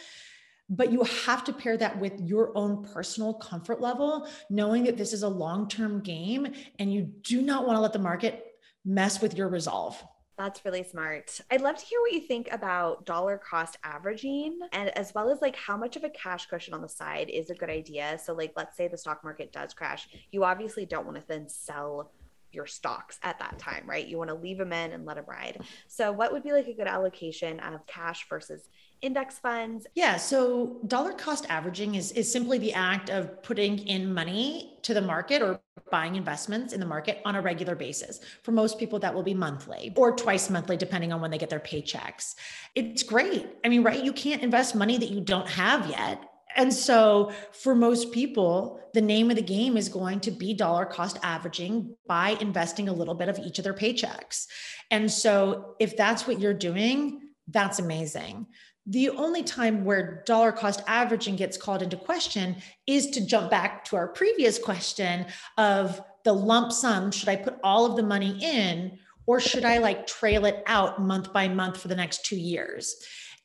[0.69, 5.13] But you have to pair that with your own personal comfort level, knowing that this
[5.13, 8.45] is a long term game and you do not want to let the market
[8.83, 10.03] mess with your resolve.
[10.37, 11.39] That's really smart.
[11.49, 15.41] I'd love to hear what you think about dollar cost averaging and as well as
[15.41, 18.19] like how much of a cash cushion on the side is a good idea.
[18.21, 21.47] So, like, let's say the stock market does crash, you obviously don't want to then
[21.47, 22.11] sell
[22.55, 24.07] your stocks at that time, right?
[24.07, 25.61] You want to leave them in and let them ride.
[25.87, 28.69] So, what would be like a good allocation of cash versus
[29.01, 29.85] index funds?
[29.93, 34.93] Yeah, so dollar cost averaging is is simply the act of putting in money to
[34.93, 35.59] the market or
[35.91, 38.19] buying investments in the market on a regular basis.
[38.43, 41.49] For most people that will be monthly or twice monthly depending on when they get
[41.49, 42.35] their paychecks.
[42.73, 43.47] It's great.
[43.63, 47.75] I mean, right, you can't invest money that you don't have yet and so, for
[47.75, 52.37] most people, the name of the game is going to be dollar cost averaging by
[52.39, 54.47] investing a little bit of each of their paychecks.
[54.89, 58.47] And so, if that's what you're doing, that's amazing.
[58.87, 63.83] The only time where dollar cost averaging gets called into question is to jump back
[63.85, 65.25] to our previous question
[65.57, 69.79] of the lump sum should I put all of the money in or should I
[69.79, 72.95] like trail it out month by month for the next two years?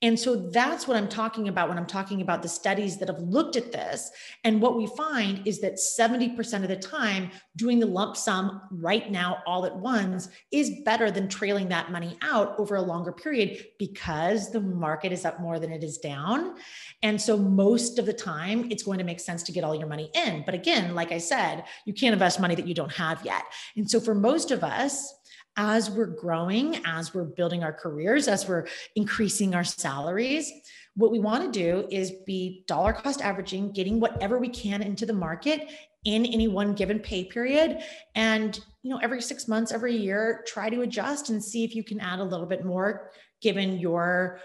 [0.02, 3.20] And so that's what I'm talking about when I'm talking about the studies that have
[3.20, 4.10] looked at this.
[4.44, 9.10] And what we find is that 70% of the time, doing the lump sum right
[9.10, 13.62] now, all at once, is better than trailing that money out over a longer period
[13.78, 16.54] because the market is up more than it is down.
[17.02, 19.88] And so most of the time, it's going to make sense to get all your
[19.88, 20.44] money in.
[20.46, 23.42] But again, like I said, you can't invest money that you don't have yet.
[23.76, 25.19] And so for most of us,
[25.56, 30.50] as we're growing, as we're building our careers, as we're increasing our salaries,
[30.94, 35.06] what we want to do is be dollar cost averaging, getting whatever we can into
[35.06, 35.68] the market
[36.04, 37.78] in any one given pay period.
[38.14, 41.84] And you know every 6 months every year try to adjust and see if you
[41.84, 43.10] can add a little bit more
[43.42, 44.40] given your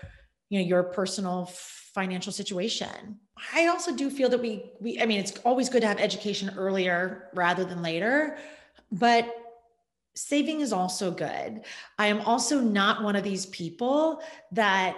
[0.49, 1.45] you know your personal
[1.93, 3.19] financial situation.
[3.53, 6.51] I also do feel that we we i mean it's always good to have education
[6.57, 8.37] earlier rather than later
[8.91, 9.44] but
[10.15, 11.61] saving is also good.
[11.97, 14.97] I am also not one of these people that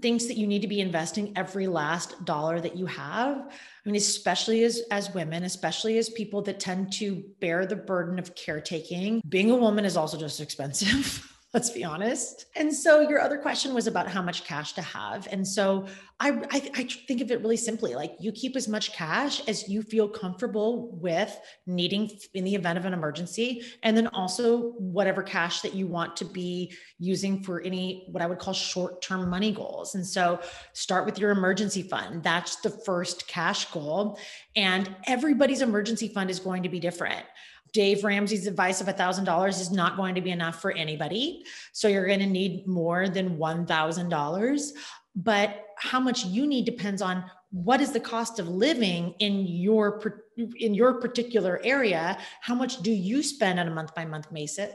[0.00, 3.36] thinks that you need to be investing every last dollar that you have.
[3.38, 3.50] I
[3.84, 8.34] mean especially as as women especially as people that tend to bear the burden of
[8.34, 12.46] caretaking being a woman is also just expensive let's be honest.
[12.56, 15.28] And so your other question was about how much cash to have.
[15.30, 15.86] And so
[16.18, 19.68] I, I, I, think of it really simply like you keep as much cash as
[19.68, 23.62] you feel comfortable with needing in the event of an emergency.
[23.84, 28.26] And then also whatever cash that you want to be using for any, what I
[28.26, 29.94] would call short term money goals.
[29.94, 30.40] And so
[30.72, 32.24] start with your emergency fund.
[32.24, 34.18] That's the first cash goal.
[34.56, 37.24] And everybody's emergency fund is going to be different.
[37.74, 41.44] Dave Ramsey's advice of $1,000 is not going to be enough for anybody.
[41.72, 44.68] So you're going to need more than $1,000.
[45.16, 50.22] But how much you need depends on what is the cost of living in your
[50.56, 54.26] in your particular area how much do you spend on a month by month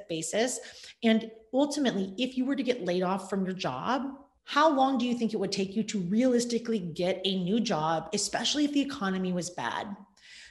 [0.07, 0.59] basis
[1.03, 4.03] and ultimately if you were to get laid off from your job
[4.45, 8.09] how long do you think it would take you to realistically get a new job
[8.13, 9.87] especially if the economy was bad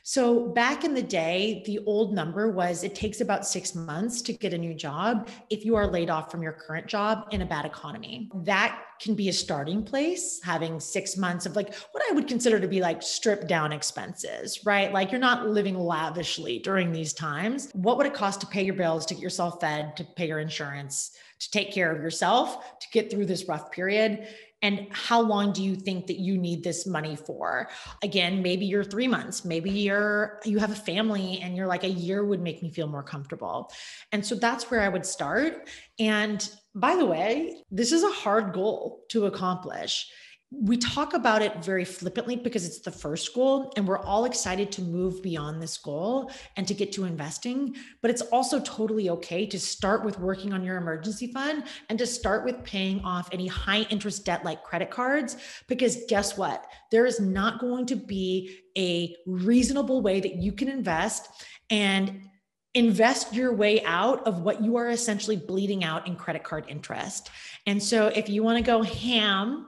[0.09, 4.33] so back in the day, the old number was it takes about six months to
[4.33, 7.45] get a new job if you are laid off from your current job in a
[7.45, 8.31] bad economy.
[8.35, 12.59] That can be a starting place, having six months of like what I would consider
[12.59, 14.91] to be like stripped down expenses, right?
[14.95, 17.71] Like you're not living lavishly during these times.
[17.75, 20.39] What would it cost to pay your bills, to get yourself fed, to pay your
[20.39, 24.27] insurance, to take care of yourself, to get through this rough period?
[24.63, 27.69] and how long do you think that you need this money for?
[28.03, 31.89] Again maybe you're three months maybe you're you have a family and you're like a
[31.89, 33.71] year would make me feel more comfortable.
[34.13, 35.69] And so that's where i would start.
[35.99, 40.11] And by the way this is a hard goal to accomplish
[40.51, 44.73] we talk about it very flippantly because it's the first goal and we're all excited
[44.73, 49.45] to move beyond this goal and to get to investing but it's also totally okay
[49.45, 53.47] to start with working on your emergency fund and to start with paying off any
[53.47, 55.37] high interest debt like credit cards
[55.67, 60.69] because guess what there is not going to be a reasonable way that you can
[60.69, 61.29] invest
[61.69, 62.23] and
[62.75, 67.31] invest your way out of what you are essentially bleeding out in credit card interest.
[67.67, 69.67] And so if you want to go ham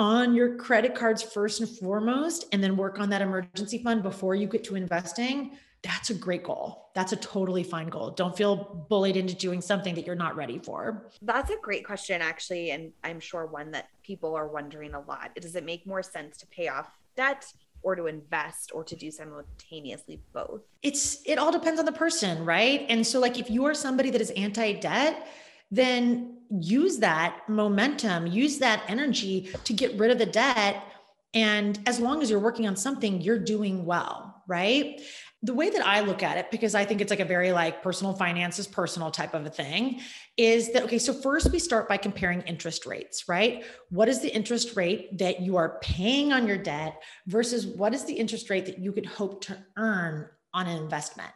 [0.00, 4.34] on your credit cards first and foremost, and then work on that emergency fund before
[4.34, 6.88] you get to investing, that's a great goal.
[6.94, 8.10] That's a totally fine goal.
[8.10, 11.06] Don't feel bullied into doing something that you're not ready for.
[11.20, 12.70] That's a great question, actually.
[12.70, 15.34] And I'm sure one that people are wondering a lot.
[15.38, 19.10] Does it make more sense to pay off debt or to invest or to do
[19.10, 20.62] simultaneously both?
[20.82, 22.86] It's it all depends on the person, right?
[22.88, 25.26] And so like if you are somebody that is anti-debt,
[25.70, 30.84] then use that momentum, use that energy to get rid of the debt.
[31.32, 35.00] And as long as you're working on something, you're doing well, right?
[35.42, 37.82] The way that I look at it, because I think it's like a very like
[37.82, 40.00] personal finances, personal type of a thing,
[40.36, 43.64] is that okay, so first we start by comparing interest rates, right?
[43.90, 48.04] What is the interest rate that you are paying on your debt versus what is
[48.04, 51.30] the interest rate that you could hope to earn on an investment?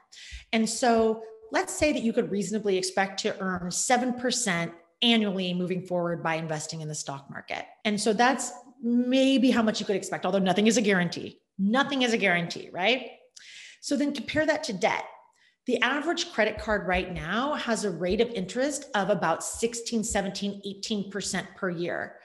[0.53, 6.23] And so let's say that you could reasonably expect to earn 7% annually moving forward
[6.23, 7.65] by investing in the stock market.
[7.85, 11.41] And so that's maybe how much you could expect, although nothing is a guarantee.
[11.59, 13.11] Nothing is a guarantee, right?
[13.81, 15.05] So then compare that to debt.
[15.67, 20.63] The average credit card right now has a rate of interest of about 16, 17,
[20.85, 22.17] 18% per year.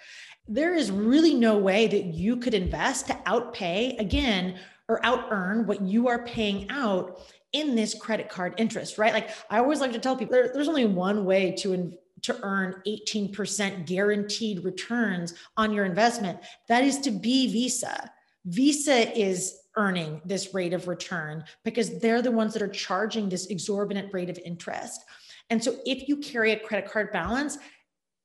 [0.47, 4.59] There is really no way that you could invest to outpay again
[4.89, 7.21] or out earn what you are paying out
[7.53, 9.13] in this credit card interest, right?
[9.13, 11.93] Like I always like to tell people there, there's only one way to
[12.23, 16.39] to earn 18% guaranteed returns on your investment.
[16.67, 18.11] That is to be Visa.
[18.45, 23.47] Visa is earning this rate of return because they're the ones that are charging this
[23.47, 25.03] exorbitant rate of interest.
[25.49, 27.57] And so if you carry a credit card balance,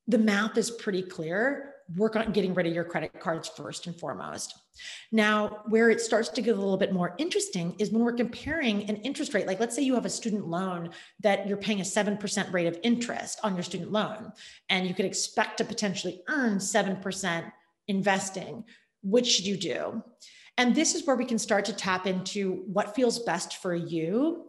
[0.07, 3.99] the math is pretty clear work on getting rid of your credit cards first and
[3.99, 4.59] foremost.
[5.13, 8.89] Now, where it starts to get a little bit more interesting is when we're comparing
[8.89, 9.47] an interest rate.
[9.47, 12.79] Like, let's say you have a student loan that you're paying a 7% rate of
[12.83, 14.33] interest on your student loan,
[14.69, 17.53] and you could expect to potentially earn 7%
[17.89, 18.65] investing.
[19.03, 20.03] Which should you do?
[20.57, 24.49] And this is where we can start to tap into what feels best for you.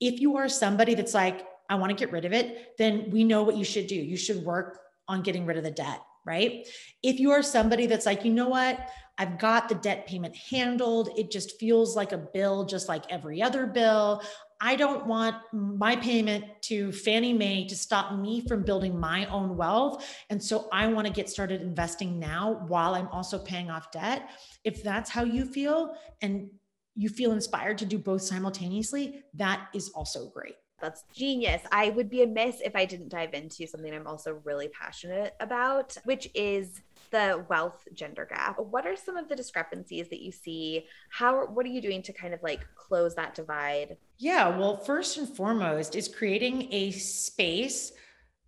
[0.00, 3.24] If you are somebody that's like, I want to get rid of it, then we
[3.24, 3.96] know what you should do.
[3.96, 6.66] You should work on getting rid of the debt right?
[7.02, 8.78] If you are somebody that's like, you know what,
[9.20, 13.42] I've got the debt payment handled, it just feels like a bill, just like every
[13.42, 14.22] other bill.
[14.62, 19.58] I don't want my payment to Fannie Mae to stop me from building my own
[19.58, 20.06] wealth.
[20.30, 24.30] And so I want to get started investing now while I'm also paying off debt.
[24.64, 26.48] If that's how you feel and
[26.94, 30.54] you feel inspired to do both simultaneously, that is also great.
[30.80, 31.60] That's genius.
[31.70, 35.98] I would be amiss if I didn't dive into something I'm also really passionate about,
[36.04, 36.80] which is
[37.10, 38.58] the wealth gender gap.
[38.58, 40.86] What are some of the discrepancies that you see?
[41.10, 43.96] How what are you doing to kind of like close that divide?
[44.18, 47.92] Yeah, well, first and foremost is creating a space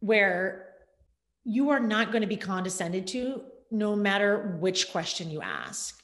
[0.01, 0.69] where
[1.45, 6.03] you are not going to be condescended to no matter which question you ask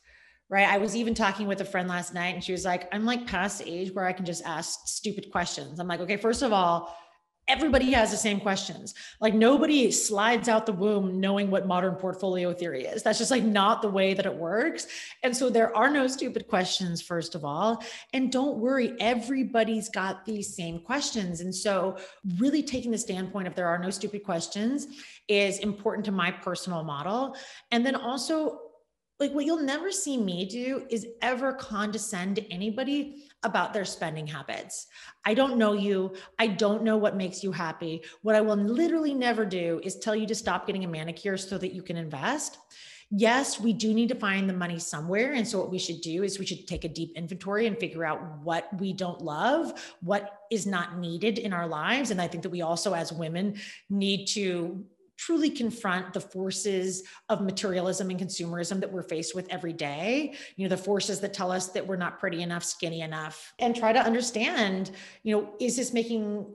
[0.51, 0.67] right?
[0.67, 3.27] I was even talking with a friend last night and she was like, I'm like
[3.27, 5.79] past age where I can just ask stupid questions.
[5.79, 6.97] I'm like, okay, first of all,
[7.49, 8.95] everybody has the same questions.
[9.21, 13.03] Like nobody slides out the womb knowing what modern portfolio theory is.
[13.03, 14.87] That's just like not the way that it works.
[15.23, 17.83] And so there are no stupid questions, first of all.
[18.13, 21.41] And don't worry, everybody's got these same questions.
[21.41, 21.97] And so,
[22.39, 24.87] really taking the standpoint of there are no stupid questions
[25.27, 27.35] is important to my personal model.
[27.71, 28.68] And then also,
[29.21, 34.27] like what you'll never see me do is ever condescend to anybody about their spending
[34.27, 34.87] habits.
[35.25, 36.14] I don't know you.
[36.39, 38.03] I don't know what makes you happy.
[38.23, 41.59] What I will literally never do is tell you to stop getting a manicure so
[41.59, 42.59] that you can invest.
[43.11, 45.33] Yes, we do need to find the money somewhere.
[45.33, 48.05] And so, what we should do is we should take a deep inventory and figure
[48.05, 52.11] out what we don't love, what is not needed in our lives.
[52.11, 53.57] And I think that we also, as women,
[53.89, 54.85] need to
[55.19, 60.33] truly confront the forces of materialism and consumerism that we're faced with every day.
[60.57, 63.77] You know the forces that tell us that we're not pretty enough skinny enough and
[63.77, 64.93] try to understand
[65.25, 66.47] you know is this making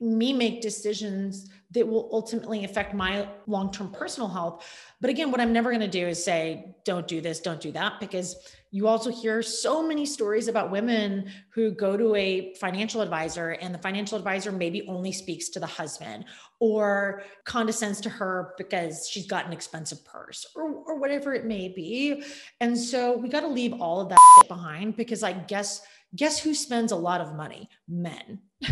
[0.00, 4.66] me make decisions that will ultimately affect my long-term personal health
[5.00, 7.72] but again what i'm never going to do is say don't do this don't do
[7.72, 8.36] that because
[8.72, 13.74] you also hear so many stories about women who go to a financial advisor and
[13.74, 16.24] the financial advisor maybe only speaks to the husband
[16.60, 21.68] or condescends to her because she's got an expensive purse or, or whatever it may
[21.68, 22.22] be.
[22.60, 25.82] And so we got to leave all of that behind because I guess
[26.14, 27.68] guess who spends a lot of money?
[27.88, 28.40] Men.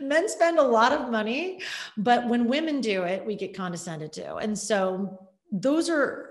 [0.00, 1.60] Men spend a lot of money,
[1.96, 4.36] but when women do it, we get condescended to.
[4.36, 6.28] And so those are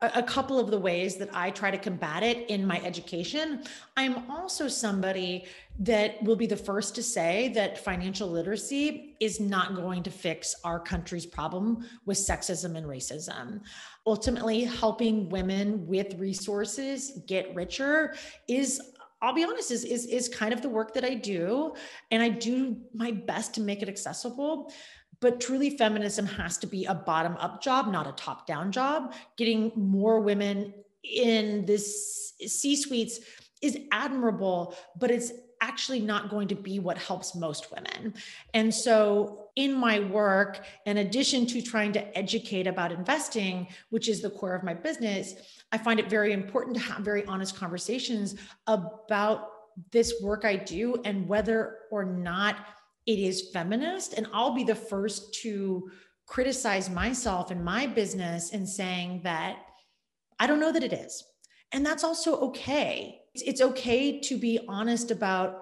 [0.00, 3.62] a couple of the ways that I try to combat it in my education.
[3.96, 5.46] I'm also somebody
[5.78, 10.54] that will be the first to say that financial literacy is not going to fix
[10.64, 13.60] our country's problem with sexism and racism.
[14.06, 18.14] Ultimately, helping women with resources get richer
[18.46, 18.80] is
[19.24, 21.74] I'll be honest, is, is, is kind of the work that I do.
[22.10, 24.72] And I do my best to make it accessible.
[25.20, 29.14] But truly, feminism has to be a bottom up job, not a top down job.
[29.38, 33.20] Getting more women in this C suites
[33.62, 38.12] is admirable, but it's actually not going to be what helps most women.
[38.52, 44.20] And so, in my work, in addition to trying to educate about investing, which is
[44.20, 45.34] the core of my business,
[45.74, 48.36] I find it very important to have very honest conversations
[48.68, 49.48] about
[49.90, 52.54] this work I do and whether or not
[53.06, 54.12] it is feminist.
[54.12, 55.90] And I'll be the first to
[56.26, 59.56] criticize myself and my business and saying that
[60.38, 61.24] I don't know that it is.
[61.72, 63.22] And that's also okay.
[63.34, 65.60] It's, it's okay to be honest about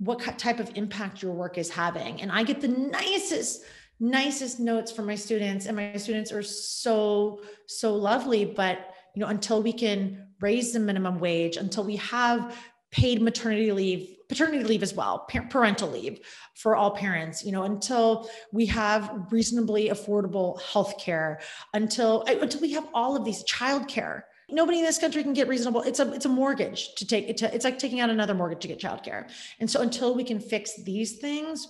[0.00, 2.20] what type of impact your work is having.
[2.20, 3.62] And I get the nicest,
[4.00, 8.44] nicest notes from my students, and my students are so, so lovely.
[8.44, 12.54] But you know, until we can raise the minimum wage, until we have
[12.92, 16.20] paid maternity leave paternity leave as well parental leave
[16.54, 21.40] for all parents you know until we have reasonably affordable health care
[21.74, 24.22] until until we have all of these childcare.
[24.48, 27.36] Nobody in this country can get reasonable it's a it's a mortgage to take it
[27.38, 29.28] to, it's like taking out another mortgage to get childcare.
[29.58, 31.66] And so until we can fix these things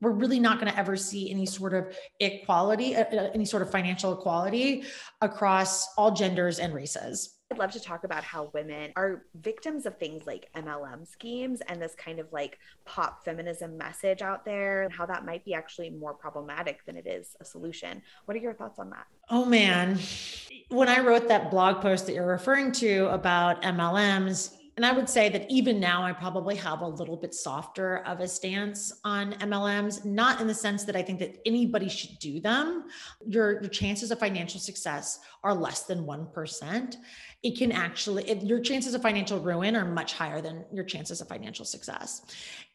[0.00, 3.62] we're really not going to ever see any sort of equality uh, uh, any sort
[3.62, 4.84] of financial equality
[5.20, 9.96] across all genders and races I'd love to talk about how women are victims of
[9.96, 14.92] things like MLM schemes and this kind of like pop feminism message out there, and
[14.92, 18.02] how that might be actually more problematic than it is a solution.
[18.26, 19.06] What are your thoughts on that?
[19.30, 19.98] Oh man.
[20.68, 25.08] When I wrote that blog post that you're referring to about MLMs, and I would
[25.08, 29.32] say that even now, I probably have a little bit softer of a stance on
[29.32, 32.84] MLMs, not in the sense that I think that anybody should do them.
[33.26, 36.94] Your, your chances of financial success are less than 1%.
[37.42, 41.20] It can actually, it, your chances of financial ruin are much higher than your chances
[41.20, 42.22] of financial success.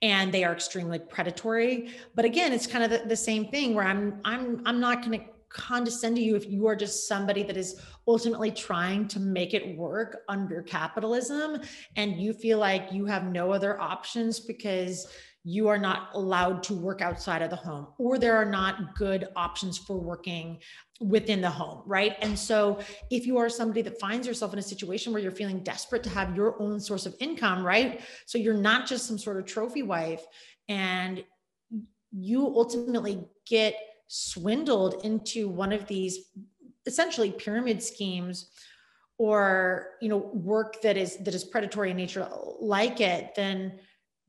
[0.01, 1.91] And they are extremely predatory.
[2.15, 5.21] But again, it's kind of the, the same thing where I'm, I'm, I'm not going
[5.21, 9.53] to condescend to you if you are just somebody that is ultimately trying to make
[9.53, 11.61] it work under capitalism
[11.95, 15.07] and you feel like you have no other options because
[15.45, 19.27] you are not allowed to work outside of the home or there are not good
[19.35, 20.57] options for working
[21.01, 22.15] within the home right?
[22.21, 22.79] And so
[23.11, 26.09] if you are somebody that finds yourself in a situation where you're feeling desperate to
[26.09, 28.01] have your own source of income right?
[28.25, 30.25] So you're not just some sort of trophy wife
[30.67, 31.23] and
[32.11, 33.75] you ultimately get
[34.15, 36.29] swindled into one of these
[36.85, 38.51] essentially pyramid schemes
[39.17, 42.27] or you know work that is that is predatory in nature
[42.59, 43.79] like it then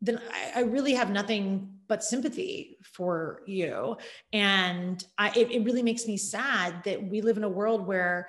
[0.01, 3.97] then I, I really have nothing but sympathy for you.
[4.32, 8.28] And I, it, it really makes me sad that we live in a world where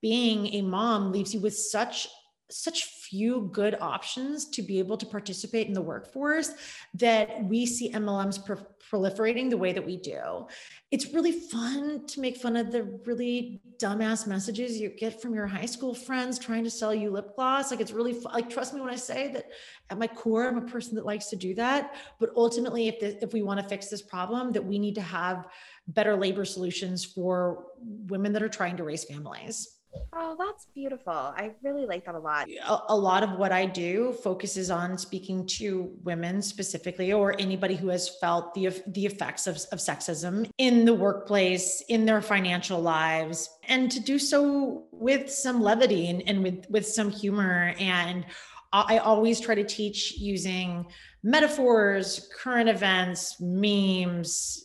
[0.00, 2.08] being a mom leaves you with such
[2.52, 6.50] such few good options to be able to participate in the workforce
[6.94, 10.46] that we see MLMs pro- proliferating the way that we do.
[10.90, 15.46] It's really fun to make fun of the really dumbass messages you get from your
[15.46, 17.70] high school friends trying to sell you lip gloss.
[17.70, 19.46] Like it's really like trust me when I say that
[19.90, 23.22] at my core I'm a person that likes to do that, but ultimately if the,
[23.22, 25.48] if we want to fix this problem that we need to have
[25.88, 29.78] better labor solutions for women that are trying to raise families.
[30.14, 31.12] Oh, that's beautiful.
[31.12, 32.48] I really like that a lot.
[32.48, 37.76] A, a, lot of what I do focuses on speaking to women specifically, or anybody
[37.76, 42.80] who has felt the, the effects of, of sexism in the workplace, in their financial
[42.80, 47.74] lives, and to do so with some levity and, and with, with some humor.
[47.78, 48.26] And
[48.72, 50.86] I always try to teach using
[51.22, 54.64] metaphors, current events, memes,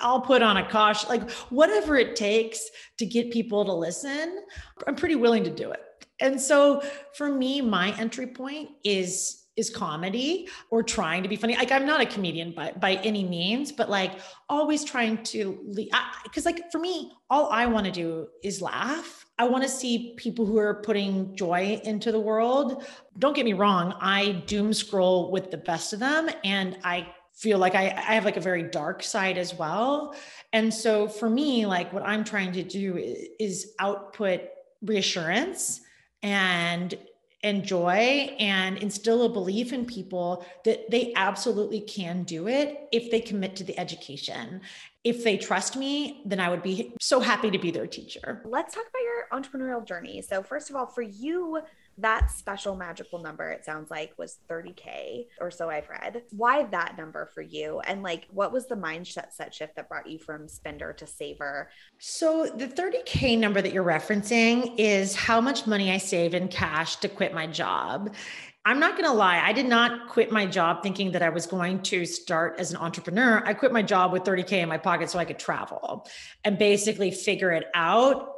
[0.00, 2.68] I'll put on a caution, like whatever it takes
[2.98, 4.44] to get people to listen,
[4.86, 5.80] I'm pretty willing to do it.
[6.20, 6.82] And so
[7.16, 11.54] for me, my entry point is is comedy or trying to be funny.
[11.54, 14.12] Like I'm not a comedian by by any means, but like
[14.48, 15.58] always trying to
[16.24, 19.26] because like for me, all I want to do is laugh.
[19.38, 22.84] I want to see people who are putting joy into the world.
[23.18, 27.58] Don't get me wrong, I doom scroll with the best of them and I feel
[27.58, 30.14] like I, I have like a very dark side as well.
[30.52, 32.96] And so for me, like what I'm trying to do
[33.38, 34.42] is, output
[34.82, 35.80] reassurance
[36.22, 36.94] and
[37.44, 43.10] and joy and instill a belief in people that they absolutely can do it if
[43.10, 44.60] they commit to the education.
[45.02, 48.42] If they trust me, then I would be so happy to be their teacher.
[48.44, 50.22] Let's talk about your entrepreneurial journey.
[50.22, 51.60] So, first of all, for you,
[52.02, 56.22] that special magical number, it sounds like, was 30K or so I've read.
[56.30, 57.80] Why that number for you?
[57.80, 61.70] And like, what was the mindset set shift that brought you from spender to saver?
[61.98, 66.96] So, the 30K number that you're referencing is how much money I save in cash
[66.96, 68.14] to quit my job.
[68.64, 69.40] I'm not going to lie.
[69.44, 72.76] I did not quit my job thinking that I was going to start as an
[72.76, 73.42] entrepreneur.
[73.44, 76.06] I quit my job with 30K in my pocket so I could travel
[76.44, 78.28] and basically figure it out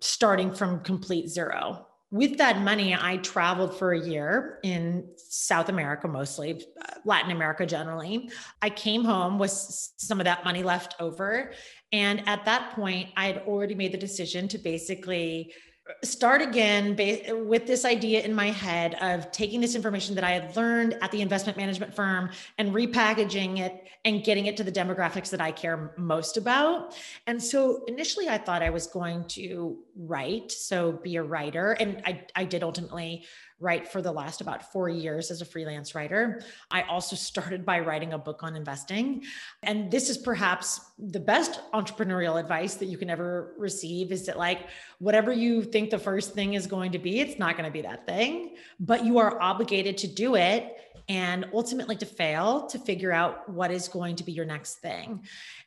[0.00, 6.08] starting from complete zero with that money, I traveled for a year in South America,
[6.08, 8.30] mostly uh, Latin America generally.
[8.60, 11.52] I came home with some of that money left over.
[11.92, 15.52] And at that point, I had already made the decision to basically
[16.02, 16.96] start again
[17.46, 21.10] with this idea in my head of taking this information that I had learned at
[21.10, 25.52] the investment management firm and repackaging it and getting it to the demographics that I
[25.52, 26.96] care most about.
[27.26, 31.72] And so initially I thought I was going to write, so be a writer.
[31.72, 33.26] And I, I did ultimately
[33.60, 36.42] write for the last about four years as a freelance writer.
[36.70, 39.22] I also started by writing a book on investing.
[39.62, 44.38] And this is perhaps the best entrepreneurial advice that you can ever receive is that,
[44.38, 47.72] like, whatever you think the first thing is going to be, it's not going to
[47.72, 50.76] be that thing, but you are obligated to do it
[51.08, 55.20] and ultimately to fail to figure out what is going to be your next thing.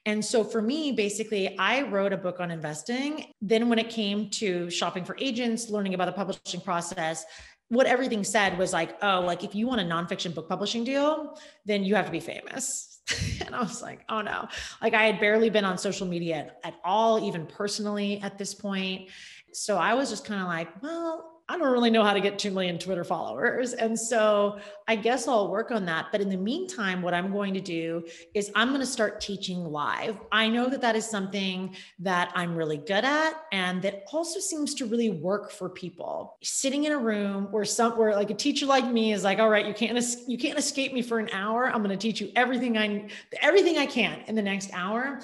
[0.06, 3.34] And so for me, basically, I wrote a book on investing.
[3.41, 7.26] Then, when it came to shopping for agents, learning about the publishing process,
[7.70, 11.38] what everything said was like, oh, like if you want a nonfiction book publishing deal,
[11.66, 13.01] then you have to be famous.
[13.45, 14.47] and I was like, oh no.
[14.82, 18.53] Like I had barely been on social media at, at all, even personally at this
[18.53, 19.09] point.
[19.53, 22.39] So I was just kind of like, well, I don't really know how to get
[22.39, 23.74] 2 million Twitter followers.
[23.74, 26.08] And so I guess I'll work on that.
[26.10, 29.58] But in the meantime, what I'm going to do is I'm going to start teaching
[29.66, 30.18] live.
[30.32, 34.74] I know that that is something that I'm really good at and that also seems
[34.76, 36.38] to really work for people.
[36.41, 39.50] Sitting in a room where some where like a teacher like me is like, "All
[39.50, 41.68] right, you can't you can't escape me for an hour.
[41.68, 43.10] I'm going to teach you everything I
[43.41, 45.20] everything I can in the next hour."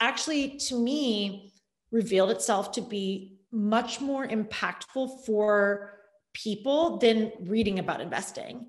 [0.00, 1.52] Actually, to me,
[1.90, 5.92] revealed itself to be much more impactful for
[6.34, 8.66] people than reading about investing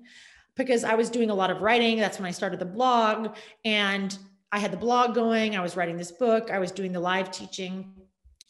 [0.56, 1.98] because I was doing a lot of writing.
[1.98, 3.36] That's when I started the blog.
[3.64, 4.16] And
[4.52, 7.30] I had the blog going, I was writing this book, I was doing the live
[7.30, 7.92] teaching.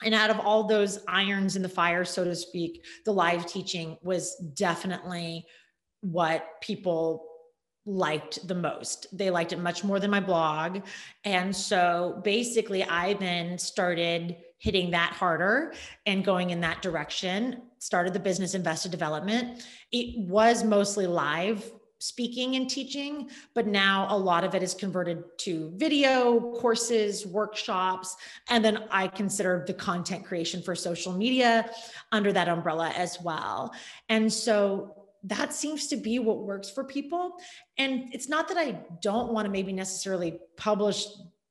[0.04, 3.96] And out of all those irons in the fire, so to speak, the live teaching
[4.02, 5.46] was definitely
[6.02, 7.26] what people
[7.86, 9.06] liked the most.
[9.16, 10.82] They liked it much more than my blog.
[11.24, 15.74] And so basically, I then started hitting that harder
[16.06, 17.62] and going in that direction.
[17.78, 19.66] Started the business invested development.
[19.92, 25.24] It was mostly live speaking and teaching, but now a lot of it is converted
[25.38, 28.16] to video courses, workshops,
[28.50, 31.70] and then I consider the content creation for social media
[32.12, 33.72] under that umbrella as well.
[34.08, 37.36] And so that seems to be what works for people.
[37.78, 41.06] And it's not that I don't want to maybe necessarily publish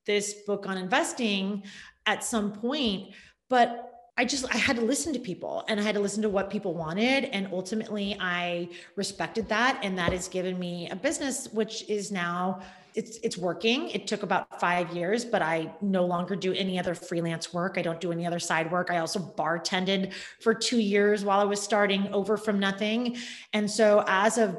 [0.06, 1.64] this book on investing
[2.06, 3.14] at some point,
[3.50, 6.30] but I just I had to listen to people and I had to listen to
[6.30, 11.50] what people wanted and ultimately I respected that and that has given me a business
[11.52, 12.62] which is now
[12.94, 13.90] it's it's working.
[13.90, 17.78] It took about 5 years, but I no longer do any other freelance work.
[17.78, 18.90] I don't do any other side work.
[18.90, 23.18] I also bartended for 2 years while I was starting over from nothing.
[23.52, 24.56] And so as of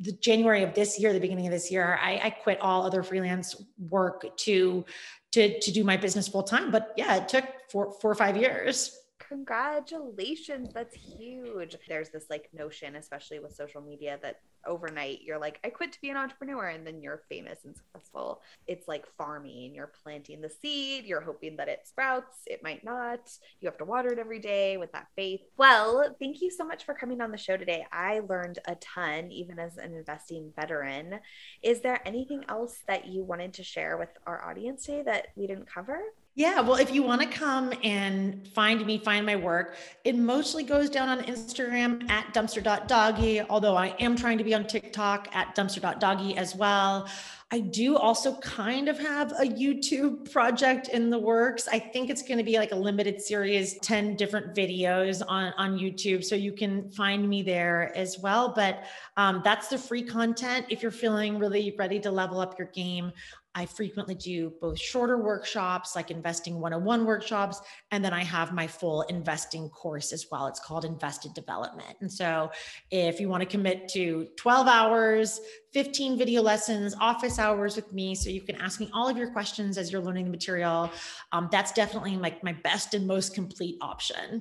[0.00, 3.02] the January of this year, the beginning of this year, I, I quit all other
[3.02, 4.84] freelance work to
[5.32, 6.70] to to do my business full time.
[6.70, 8.96] But yeah, it took four four or five years
[9.28, 11.76] congratulations that's huge.
[11.88, 16.00] There's this like notion especially with social media that overnight you're like i quit to
[16.00, 18.40] be an entrepreneur and then you're famous and successful.
[18.66, 23.30] It's like farming you're planting the seed you're hoping that it sprouts it might not.
[23.60, 25.40] You have to water it every day with that faith.
[25.56, 27.86] Well thank you so much for coming on the show today.
[27.92, 31.20] I learned a ton even as an investing veteran.
[31.62, 35.46] Is there anything else that you wanted to share with our audience today that we
[35.46, 36.00] didn't cover
[36.38, 39.74] yeah, well, if you want to come and find me, find my work,
[40.04, 44.64] it mostly goes down on Instagram at dumpster.doggy, although I am trying to be on
[44.64, 47.08] TikTok at dumpster.doggy as well.
[47.50, 51.66] I do also kind of have a YouTube project in the works.
[51.66, 55.76] I think it's going to be like a limited series, 10 different videos on, on
[55.76, 56.22] YouTube.
[56.22, 58.52] So you can find me there as well.
[58.54, 58.84] But
[59.16, 60.66] um, that's the free content.
[60.68, 63.12] If you're feeling really ready to level up your game,
[63.58, 68.68] I frequently do both shorter workshops, like investing 101 workshops, and then I have my
[68.68, 70.46] full investing course as well.
[70.46, 71.96] It's called Invested Development.
[72.00, 72.52] And so
[72.92, 75.40] if you want to commit to 12 hours,
[75.72, 79.32] 15 video lessons, office hours with me, so you can ask me all of your
[79.32, 80.88] questions as you're learning the material,
[81.32, 84.38] um, that's definitely like my best and most complete option.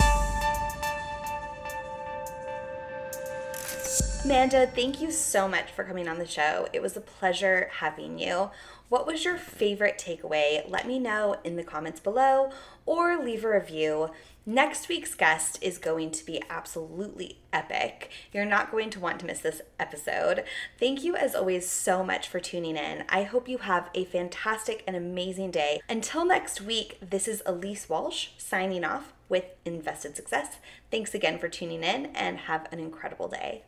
[4.28, 6.68] Amanda, thank you so much for coming on the show.
[6.74, 8.50] It was a pleasure having you.
[8.90, 10.64] What was your favorite takeaway?
[10.70, 12.52] Let me know in the comments below
[12.86, 14.12] or leave a review.
[14.46, 18.10] Next week's guest is going to be absolutely epic.
[18.32, 20.46] You're not going to want to miss this episode.
[20.80, 23.04] Thank you, as always, so much for tuning in.
[23.10, 25.82] I hope you have a fantastic and amazing day.
[25.90, 30.60] Until next week, this is Elise Walsh signing off with Invested Success.
[30.92, 33.64] Thanks again for tuning in and have an incredible day.